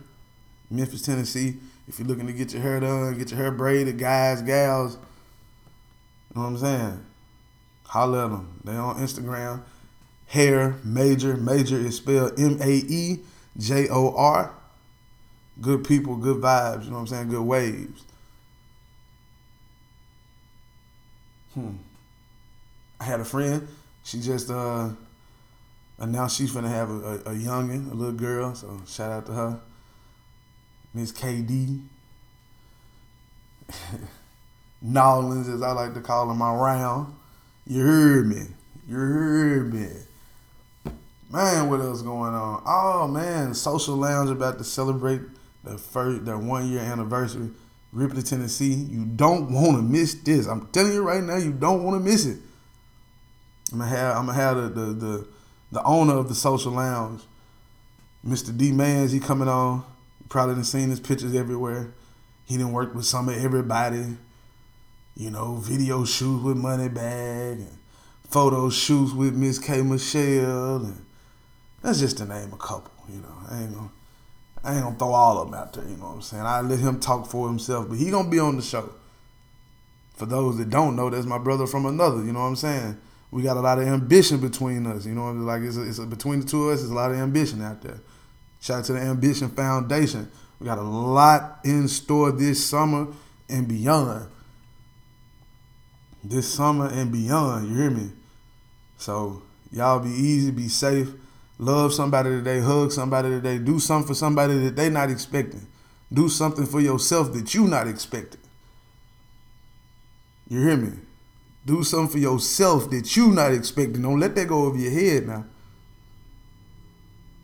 Memphis, 0.70 1.02
Tennessee. 1.02 1.58
If 1.92 2.00
you're 2.00 2.08
looking 2.08 2.28
to 2.28 2.32
get 2.32 2.54
your 2.54 2.62
hair 2.62 2.80
done, 2.80 3.18
get 3.18 3.32
your 3.32 3.38
hair 3.38 3.52
braided, 3.52 4.00
guys, 4.00 4.42
gals, 4.42 4.94
you 4.94 6.42
know 6.42 6.44
what 6.44 6.48
I'm 6.48 6.58
saying? 6.58 7.06
Holler 7.84 8.24
at 8.24 8.30
them. 8.30 8.60
They 8.64 8.72
on 8.78 8.96
Instagram. 8.96 9.64
Hair 10.28 10.78
Major. 10.86 11.36
Major 11.36 11.76
is 11.78 11.98
spelled 11.98 12.40
M 12.40 12.58
A 12.62 12.70
E 12.70 13.20
J 13.58 13.90
O 13.90 14.16
R. 14.16 14.54
good 15.60 15.84
people, 15.84 16.16
good 16.16 16.42
vibes. 16.42 16.86
You 16.86 16.92
know 16.92 16.96
what 16.96 17.02
I'm 17.02 17.08
saying? 17.08 17.30
Good 17.30 17.42
waves. 17.42 18.06
Hmm. 21.54 21.72
I 23.02 23.04
had 23.04 23.20
a 23.20 23.26
friend. 23.26 23.68
She 24.06 24.22
just 24.22 24.50
uh, 24.50 24.92
announced 26.00 26.38
she's 26.38 26.54
gonna 26.54 26.70
have 26.70 26.90
a, 26.90 26.94
a, 26.94 27.16
a 27.16 27.34
youngin, 27.36 27.92
a 27.92 27.94
little 27.94 28.14
girl. 28.14 28.56
So 28.56 28.82
shout 28.88 29.12
out 29.12 29.26
to 29.26 29.34
her, 29.34 29.60
Miss 30.94 31.12
KD. 31.12 31.82
Nolans, 34.82 35.48
as 35.48 35.62
I 35.62 35.72
like 35.72 35.94
to 35.94 36.02
call 36.02 36.30
him 36.30 36.42
around. 36.42 37.16
You 37.66 37.86
heard 37.86 38.28
me. 38.28 38.48
You 38.88 38.96
heard 38.96 39.74
me. 39.74 39.88
Man, 41.32 41.70
what 41.70 41.80
else 41.80 42.02
going 42.02 42.34
on? 42.34 42.62
Oh 42.66 43.08
man, 43.08 43.54
Social 43.54 43.96
Lounge 43.96 44.30
about 44.30 44.58
to 44.58 44.66
celebrate 44.66 45.22
the 45.64 45.78
first 45.78 46.26
their 46.26 46.38
one 46.38 46.70
year 46.70 46.82
anniversary. 46.82 47.52
Ripley, 47.94 48.22
Tennessee. 48.22 48.74
You 48.74 49.06
don't 49.06 49.52
want 49.52 49.78
to 49.78 49.82
miss 49.82 50.14
this. 50.16 50.48
I'm 50.48 50.68
telling 50.68 50.94
you 50.94 51.04
right 51.04 51.24
now, 51.24 51.38
you 51.38 51.52
don't 51.52 51.84
want 51.84 52.04
to 52.04 52.10
miss 52.10 52.26
it. 52.26 52.40
I'm 53.72 53.80
gonna 53.80 53.90
have 53.90 54.18
I'm 54.18 54.26
gonna 54.26 54.38
have 54.38 54.58
the, 54.58 54.62
the 54.64 54.86
the 54.94 55.28
the, 55.72 55.84
owner 55.84 56.18
of 56.18 56.28
the 56.28 56.36
Social 56.36 56.74
Lounge, 56.74 57.22
Mr. 58.28 58.56
D 58.56 58.72
Mans. 58.72 59.14
He 59.14 59.20
coming 59.20 59.48
on. 59.48 59.86
Probably 60.32 60.56
done 60.56 60.64
seen 60.64 60.90
his 60.90 61.02
pictures 61.02 61.36
everywhere. 61.36 61.92
He 62.46 62.56
didn't 62.56 62.72
work 62.72 62.96
with 62.96 63.04
some 63.04 63.28
of 63.28 63.36
everybody. 63.36 64.16
You 65.14 65.30
know, 65.30 65.56
video 65.56 66.06
shoots 66.06 66.42
with 66.42 66.56
Moneybagg 66.56 67.56
and 67.56 67.78
photo 68.30 68.70
shoots 68.70 69.12
with 69.12 69.36
Miss 69.36 69.60
K 69.60 69.82
Michelle 69.82 70.86
and 70.86 71.06
that's 71.82 72.00
just 72.00 72.20
to 72.20 72.26
name 72.26 72.54
a 72.54 72.58
couple. 72.58 72.94
You 73.10 73.20
know, 73.20 73.36
I 73.50 73.64
ain't 73.64 73.76
gonna 73.76 73.90
I 74.64 74.76
ain't 74.76 74.84
gonna 74.84 74.98
throw 74.98 75.10
all 75.10 75.42
of 75.42 75.52
them 75.52 75.60
out 75.60 75.74
there. 75.74 75.84
You 75.84 75.98
know 75.98 76.06
what 76.06 76.16
I'm 76.16 76.22
saying? 76.22 76.44
I 76.44 76.62
let 76.62 76.80
him 76.80 77.02
talk 77.02 77.28
for 77.28 77.50
himself, 77.50 77.90
but 77.90 77.98
he 77.98 78.10
gonna 78.10 78.30
be 78.30 78.40
on 78.40 78.56
the 78.56 78.62
show. 78.62 78.90
For 80.14 80.26
those 80.26 80.58
that 80.60 80.70
don't 80.70 80.96
know, 80.96 81.10
that's 81.10 81.26
my 81.26 81.40
brother 81.40 81.68
from 81.68 81.86
another. 81.86 82.24
You 82.24 82.32
know 82.32 82.40
what 82.40 82.46
I'm 82.46 82.56
saying? 82.56 82.98
We 83.32 83.44
got 83.44 83.58
a 83.58 83.62
lot 83.62 83.80
of 83.80 83.86
ambition 83.86 84.40
between 84.40 84.88
us. 84.88 85.06
You 85.06 85.14
know, 85.14 85.24
what 85.24 85.30
I'm 85.32 85.36
saying 85.40 85.46
like 85.46 85.62
it's, 85.64 85.76
a, 85.76 85.82
it's 85.82 86.00
a, 86.00 86.06
between 86.06 86.40
the 86.40 86.46
two 86.46 86.70
of 86.70 86.76
us, 86.76 86.80
there's 86.80 86.92
a 86.92 86.96
lot 86.96 87.12
of 87.12 87.18
ambition 87.18 87.62
out 87.62 87.82
there. 87.82 88.00
Shout 88.62 88.80
out 88.80 88.86
to 88.86 88.94
the 88.94 89.02
Ambition 89.02 89.50
Foundation. 89.50 90.32
We 90.60 90.68
got 90.68 90.78
a 90.78 90.84
lot 90.84 91.60
in 91.66 91.90
store 91.90 92.32
this 92.32 92.66
summer 92.66 93.08
and 93.50 93.68
beyond. 93.68 94.30
This 96.24 96.54
summer 96.54 96.88
and 96.88 97.12
beyond, 97.12 97.68
you 97.68 97.76
hear 97.76 97.90
me? 97.90 98.12
So 98.98 99.42
y'all 99.72 100.00
be 100.00 100.12
easy, 100.12 100.52
be 100.52 100.70
safe 100.70 101.10
love 101.62 101.94
somebody 101.94 102.32
today, 102.32 102.60
hug 102.60 102.92
somebody 102.92 103.30
today, 103.30 103.60
do 103.60 103.80
something 103.80 104.08
for 104.08 104.16
somebody 104.16 104.58
that 104.58 104.76
they 104.76 104.90
not 104.90 105.10
expecting. 105.10 105.66
Do 106.12 106.28
something 106.28 106.66
for 106.66 106.82
yourself 106.82 107.32
that 107.34 107.54
you 107.54 107.68
not 107.68 107.88
expecting. 107.88 108.42
You 110.50 110.62
hear 110.62 110.76
me? 110.76 110.98
Do 111.66 111.84
something 111.84 112.10
for 112.12 112.18
yourself 112.18 112.90
that 112.90 113.16
you 113.16 113.32
not 113.32 113.54
expecting. 113.54 114.02
Don't 114.02 114.20
let 114.20 114.36
that 114.36 114.48
go 114.48 114.66
over 114.66 114.78
your 114.78 114.92
head 114.92 115.28
now. 115.28 115.46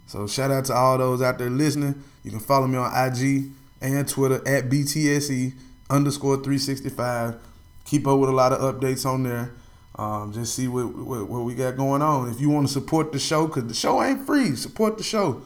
So 0.08 0.26
shout 0.26 0.52
out 0.52 0.66
to 0.66 0.74
all 0.74 0.98
those 0.98 1.22
out 1.22 1.38
there 1.38 1.50
listening. 1.50 2.02
You 2.24 2.32
can 2.32 2.40
follow 2.40 2.66
me 2.66 2.78
on 2.78 2.92
IG 2.92 3.52
and 3.82 4.08
Twitter 4.08 4.36
at 4.48 4.70
BTSE 4.70 5.54
underscore 5.90 6.38
365. 6.38 7.36
Keep 7.86 8.08
up 8.08 8.20
with 8.20 8.30
a 8.30 8.34
lot 8.34 8.54
of 8.54 8.76
updates 8.76 9.06
on 9.06 9.24
there. 9.24 9.52
Um, 9.96 10.32
just 10.32 10.56
see 10.56 10.68
what, 10.68 10.96
what, 10.96 11.28
what 11.28 11.44
we 11.44 11.56
got 11.56 11.76
going 11.76 12.02
on. 12.02 12.30
If 12.30 12.40
you 12.40 12.50
want 12.50 12.68
to 12.68 12.74
support 12.74 13.12
the 13.12 13.20
show, 13.20 13.48
because 13.48 13.66
the 13.66 13.74
show 13.74 14.02
ain't 14.02 14.26
free, 14.26 14.56
support 14.56 14.98
the 14.98 15.04
show. 15.04 15.42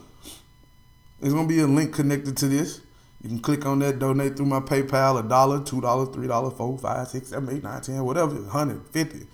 There's 1.20 1.32
gonna 1.32 1.48
be 1.48 1.60
a 1.60 1.66
link 1.66 1.94
connected 1.94 2.36
to 2.38 2.48
this. 2.48 2.80
You 3.22 3.28
can 3.28 3.38
click 3.38 3.64
on 3.64 3.78
that, 3.78 3.98
donate 3.98 4.36
through 4.36 4.46
my 4.46 4.60
PayPal, 4.60 5.24
a 5.24 5.28
dollar, 5.28 5.62
two 5.62 5.80
dollars, 5.80 6.08
three 6.10 6.26
dollars, 6.26 6.54
four, 6.54 6.76
five, 6.76 7.08
six, 7.08 7.28
seven, 7.28 7.48
eight, 7.54 7.62
nine, 7.62 7.80
ten, 7.80 8.04
whatever, 8.04 8.44
hundred, 8.48 8.82
fifty, 8.88 9.26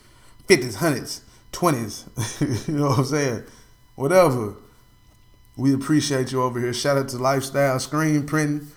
fifties, 0.47 0.77
hundreds, 0.77 1.23
twenties. 1.51 2.05
you 2.69 2.75
know 2.75 2.91
what 2.91 2.99
I'm 2.99 3.05
saying? 3.07 3.45
Whatever. 3.97 4.55
We 5.59 5.75
appreciate 5.75 6.31
you 6.31 6.41
over 6.41 6.61
here. 6.61 6.73
Shout 6.73 6.99
out 6.99 7.09
to 7.09 7.19
Lifestyle 7.19 7.81
Screen 7.81 8.25
Printing, 8.25 8.69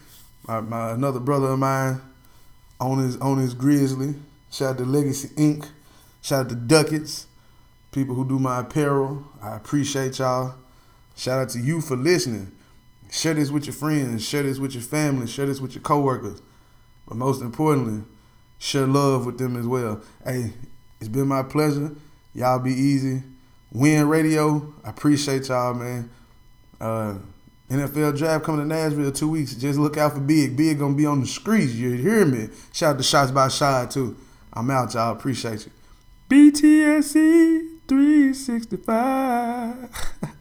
my, 0.47 0.61
my 0.61 0.89
another 0.93 1.19
brother 1.19 1.49
of 1.49 1.59
mine, 1.59 2.01
on 2.79 2.97
his 2.97 3.17
on 3.17 3.37
his 3.37 3.53
Grizzly. 3.53 4.15
Shout 4.49 4.71
out 4.71 4.77
to 4.79 4.85
Legacy 4.85 5.27
Inc. 5.35 5.67
Shout 6.23 6.45
out 6.45 6.49
to 6.49 6.55
Duckets, 6.55 7.27
people 7.91 8.15
who 8.15 8.27
do 8.27 8.39
my 8.39 8.61
apparel. 8.61 9.23
I 9.43 9.55
appreciate 9.55 10.17
y'all. 10.17 10.55
Shout 11.15 11.37
out 11.37 11.49
to 11.49 11.59
you 11.59 11.81
for 11.81 11.95
listening. 11.95 12.51
Share 13.11 13.35
this 13.35 13.51
with 13.51 13.67
your 13.67 13.75
friends. 13.75 14.27
Share 14.27 14.41
this 14.41 14.57
with 14.57 14.73
your 14.73 14.81
family. 14.81 15.27
Share 15.27 15.45
this 15.45 15.61
with 15.61 15.75
your 15.75 15.83
coworkers. 15.83 16.41
But 17.07 17.15
most 17.15 17.43
importantly, 17.43 18.05
share 18.57 18.87
love 18.87 19.27
with 19.27 19.37
them 19.37 19.55
as 19.55 19.67
well. 19.67 20.01
Hey, 20.25 20.53
it's 20.99 21.09
been 21.09 21.27
my 21.27 21.43
pleasure. 21.43 21.91
Y'all 22.33 22.57
be 22.57 22.73
easy. 22.73 23.21
Win 23.71 24.07
Radio. 24.07 24.73
I 24.83 24.89
appreciate 24.89 25.47
y'all, 25.47 25.75
man. 25.75 26.09
Uh, 26.81 27.19
NFL 27.69 28.17
draft 28.17 28.43
coming 28.43 28.61
to 28.61 28.67
Nashville 28.67 29.11
two 29.11 29.29
weeks. 29.29 29.53
Just 29.53 29.77
look 29.79 29.97
out 29.97 30.13
for 30.13 30.19
Big. 30.19 30.57
Big 30.57 30.79
gonna 30.79 30.95
be 30.95 31.05
on 31.05 31.21
the 31.21 31.27
streets. 31.27 31.73
You 31.73 31.91
hear 31.91 32.25
me? 32.25 32.49
Shout 32.73 32.95
out 32.95 32.97
to 32.97 33.03
Shots 33.03 33.31
by 33.31 33.47
Shot 33.47 33.91
too. 33.91 34.17
I'm 34.51 34.69
out, 34.71 34.93
y'all. 34.93 35.13
Appreciate 35.13 35.65
you. 35.65 35.71
BTSE 36.29 37.77
365. 37.87 40.31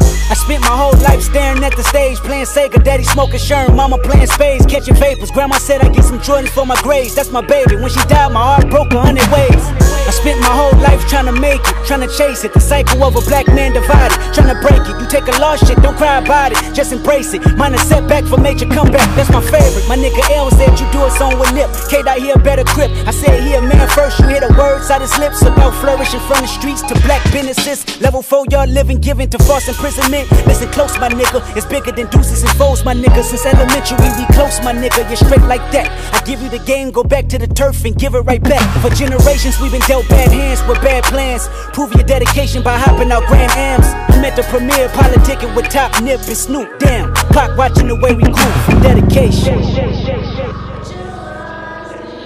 Life 1.01 1.21
staring 1.21 1.63
at 1.63 1.75
the 1.75 1.83
stage, 1.83 2.17
playing 2.19 2.45
Sega, 2.45 2.83
daddy 2.83 3.03
smoking 3.03 3.39
Sherm, 3.39 3.75
mama 3.75 3.97
playing 3.97 4.27
spades, 4.27 4.65
catching 4.65 4.95
vapors. 4.95 5.31
Grandma 5.31 5.57
said 5.57 5.81
I 5.81 5.89
get 5.89 6.03
some 6.03 6.19
Jordans 6.19 6.49
for 6.49 6.65
my 6.65 6.79
grades. 6.81 7.15
That's 7.15 7.31
my 7.31 7.41
baby. 7.41 7.75
When 7.75 7.89
she 7.89 8.01
died, 8.07 8.31
my 8.31 8.41
heart 8.41 8.69
broke 8.69 8.91
a 8.93 8.99
hundred 9.01 9.27
ways. 9.31 9.63
I 10.01 10.11
spent 10.11 10.41
my 10.41 10.49
whole 10.49 10.75
life 10.81 10.99
trying 11.07 11.29
to 11.29 11.31
make 11.31 11.61
it, 11.61 11.75
trying 11.85 12.01
to 12.01 12.11
chase 12.17 12.43
it. 12.43 12.53
The 12.53 12.59
cycle 12.59 13.03
of 13.03 13.15
a 13.15 13.21
black 13.21 13.47
man 13.47 13.73
divided, 13.73 14.17
trying 14.33 14.49
to 14.49 14.59
break 14.59 14.81
it. 14.89 14.99
You 14.99 15.07
take 15.07 15.27
a 15.29 15.35
lost 15.39 15.67
shit, 15.67 15.77
don't 15.79 15.95
cry 15.95 16.17
about 16.17 16.51
it, 16.51 16.59
just 16.73 16.91
embrace 16.91 17.33
it. 17.33 17.41
Mine 17.55 17.75
a 17.75 17.77
setback 17.77 18.25
for 18.25 18.37
major 18.37 18.65
comeback, 18.65 19.05
that's 19.15 19.29
my 19.29 19.41
favorite. 19.41 19.85
My 19.87 19.95
nigga 19.95 20.19
L 20.35 20.49
said 20.51 20.73
you 20.79 20.89
do 20.91 21.05
it 21.05 21.13
song 21.15 21.37
with 21.37 21.53
Nip. 21.53 21.69
K 21.89 22.01
dot 22.01 22.17
here 22.17 22.35
better 22.35 22.65
grip. 22.73 22.89
I 23.05 23.11
said 23.11 23.43
he 23.43 23.53
a 23.53 23.61
man 23.61 23.87
first, 23.89 24.19
you 24.19 24.27
hear 24.27 24.41
the 24.41 24.53
words 24.57 24.89
out 24.89 25.01
his 25.01 25.15
lips 25.17 25.41
about 25.43 25.71
flourishing 25.79 26.19
from 26.27 26.41
the 26.41 26.47
streets 26.47 26.81
to 26.89 26.93
black 27.05 27.23
businesses. 27.31 27.85
Level 28.01 28.21
4, 28.21 28.45
y'all 28.49 28.67
living, 28.67 28.99
giving 28.99 29.29
to 29.29 29.37
false 29.45 29.67
imprisonment. 29.67 30.29
Listen 30.47 30.67
close, 30.69 30.90
my 30.99 31.09
nigga, 31.09 31.41
it's 31.55 31.65
bigger 31.65 31.91
than 31.91 32.07
deuces 32.09 32.43
and 32.43 32.51
foes, 32.53 32.83
my 32.83 32.93
nigga. 32.93 33.23
Since 33.23 33.45
elementary, 33.45 33.97
we 33.97 34.25
close, 34.33 34.59
my 34.63 34.73
nigga. 34.73 35.07
You're 35.07 35.17
straight 35.17 35.43
like 35.43 35.63
that. 35.71 35.87
I 36.13 36.19
give 36.25 36.41
you 36.41 36.49
the 36.49 36.59
game, 36.59 36.91
go 36.91 37.03
back 37.03 37.27
to 37.29 37.37
the 37.37 37.47
turf 37.47 37.85
and 37.85 37.95
give 37.97 38.15
it 38.15 38.21
right 38.21 38.41
back. 38.41 38.61
For 38.81 38.89
generations, 38.89 39.59
we've 39.59 39.71
been 39.71 39.81
dealt 39.87 40.07
bad 40.09 40.31
hands 40.31 40.61
with 40.67 40.81
bad 40.81 41.03
plans. 41.05 41.47
Prove 41.73 41.93
your 41.93 42.03
dedication 42.03 42.63
by 42.63 42.77
hopping 42.77 43.11
out 43.11 43.25
Grand 43.27 43.51
Ams. 43.53 43.85
I'm 44.09 44.23
at 44.25 44.35
the 44.35 44.43
premiere, 44.43 44.87
politicking 44.89 45.55
with 45.55 45.69
Top 45.69 46.01
Nip 46.03 46.19
and 46.27 46.37
Snoop. 46.37 46.79
Damn, 46.79 47.13
clock 47.33 47.57
watching 47.57 47.87
the 47.87 47.95
way 47.95 48.13
we 48.13 48.23
grew 48.23 48.51
from 48.65 48.81
dedication. 48.81 49.59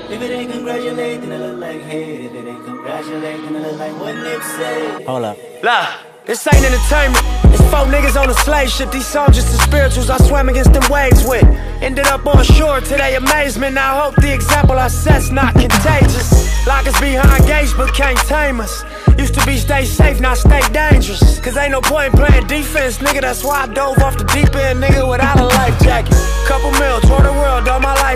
If 0.08 0.22
it 0.22 0.32
ain't 0.32 0.52
congratulate, 0.52 1.22
then 1.22 1.32
I 1.32 1.38
look 1.38 1.60
like 1.60 1.82
hate. 1.82 2.26
If 2.26 2.34
it 2.34 2.48
ain't 2.48 2.64
congratulate, 2.64 3.42
then 3.42 3.56
I 3.56 3.60
look 3.60 3.80
like 3.80 4.00
what 4.00 4.16
Nip 4.16 4.42
said. 4.42 5.06
Hold 5.06 5.24
up. 5.26 5.38
Look, 5.64 6.15
this 6.26 6.48
ain't 6.48 6.66
entertainment. 6.66 7.24
It's 7.54 7.62
four 7.70 7.86
niggas 7.86 8.20
on 8.20 8.30
a 8.30 8.34
slave 8.34 8.70
ship. 8.70 8.92
These 8.92 9.12
just 9.14 9.52
the 9.52 9.60
spirituals 9.64 10.10
I 10.10 10.18
swam 10.18 10.50
against 10.50 10.74
them 10.74 10.84
waves 10.90 11.24
with. 11.26 11.44
Ended 11.82 12.08
up 12.08 12.26
on 12.26 12.44
shore 12.44 12.82
to 12.82 12.96
their 12.96 13.18
amazement. 13.18 13.78
I 13.78 14.02
hope 14.02 14.16
the 14.16 14.34
example 14.34 14.78
I 14.78 14.88
set's 14.88 15.30
not 15.30 15.54
contagious. 15.54 16.46
Lock 16.66 16.88
us 16.88 17.00
behind 17.00 17.46
gates, 17.46 17.74
but 17.74 17.94
can't 17.94 18.18
tame 18.28 18.60
us. 18.60 18.84
Used 19.20 19.36
to 19.36 19.46
be 19.46 19.58
stay 19.58 19.86
safe, 19.86 20.20
now 20.20 20.34
stay 20.34 20.62
dangerous. 20.74 21.40
Cause 21.40 21.56
ain't 21.58 21.72
no 21.72 21.82
point 21.82 22.14
playing 22.14 22.48
defense, 22.48 22.98
nigga. 22.98 23.22
That's 23.22 23.44
why 23.44 23.64
I 23.64 23.68
dove 23.68 24.00
off 24.00 24.18
the 24.18 24.26
deep 24.26 24.54
end, 24.56 24.82
nigga, 24.82 25.08
without 25.08 25.40
a 25.40 25.46
life 25.46 25.80
jacket. 25.82 26.18
Couple 26.48 26.72
mil, 26.72 27.00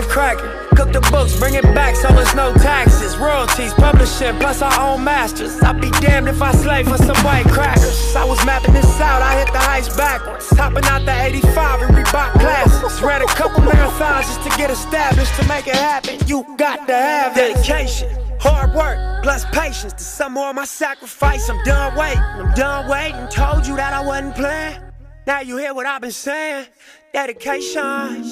life 0.00 0.08
cracking. 0.10 0.50
Cook 0.76 0.92
the 0.92 1.00
books, 1.10 1.38
bring 1.38 1.54
it 1.54 1.64
back 1.74 1.94
so 1.96 2.08
it's 2.18 2.34
no 2.34 2.52
taxes. 2.54 3.16
Royalties, 3.16 3.74
publishing, 3.74 4.36
plus 4.36 4.62
our 4.62 4.80
own 4.80 5.04
masters. 5.04 5.60
I'd 5.62 5.80
be 5.80 5.90
damned 6.00 6.28
if 6.28 6.40
I 6.40 6.52
slave 6.52 6.88
for 6.88 6.96
some 6.96 7.16
white 7.24 7.46
crackers. 7.46 8.16
I 8.16 8.24
was 8.24 8.44
mapping 8.46 8.72
this 8.72 9.00
out, 9.00 9.22
I 9.22 9.38
hit 9.38 9.52
the 9.52 9.58
heights 9.58 9.94
backwards. 9.96 10.48
Hopping 10.50 10.84
out 10.84 11.04
the 11.04 11.24
85 11.24 11.82
and 11.82 11.96
Reebok 11.96 12.32
classics. 12.40 13.02
Ran 13.02 13.22
a 13.22 13.26
couple 13.26 13.62
marathons 13.62 14.22
just 14.22 14.42
to 14.42 14.56
get 14.56 14.70
established. 14.70 15.34
To 15.40 15.46
make 15.48 15.66
it 15.66 15.76
happen, 15.76 16.18
you 16.26 16.44
got 16.56 16.86
to 16.86 16.94
have 16.94 17.34
dedication. 17.34 18.08
Hard 18.40 18.74
work 18.74 19.22
plus 19.22 19.44
patience 19.46 19.92
to 19.92 20.02
some 20.02 20.32
more 20.34 20.50
of 20.50 20.56
my 20.56 20.64
sacrifice. 20.64 21.48
I'm 21.50 21.62
done 21.64 21.96
waiting, 21.96 22.22
I'm 22.22 22.54
done 22.54 22.88
waiting. 22.88 23.28
Told 23.28 23.66
you 23.66 23.76
that 23.76 23.92
I 23.92 24.00
wasn't 24.00 24.34
playing. 24.34 24.80
Now 25.26 25.40
you 25.40 25.58
hear 25.58 25.74
what 25.74 25.86
I've 25.86 26.00
been 26.00 26.10
saying. 26.10 26.66
Dedication. 27.12 28.24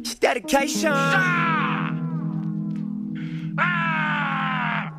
It's 0.00 0.14
dedication. 0.16 0.92
Ah! 3.58 4.92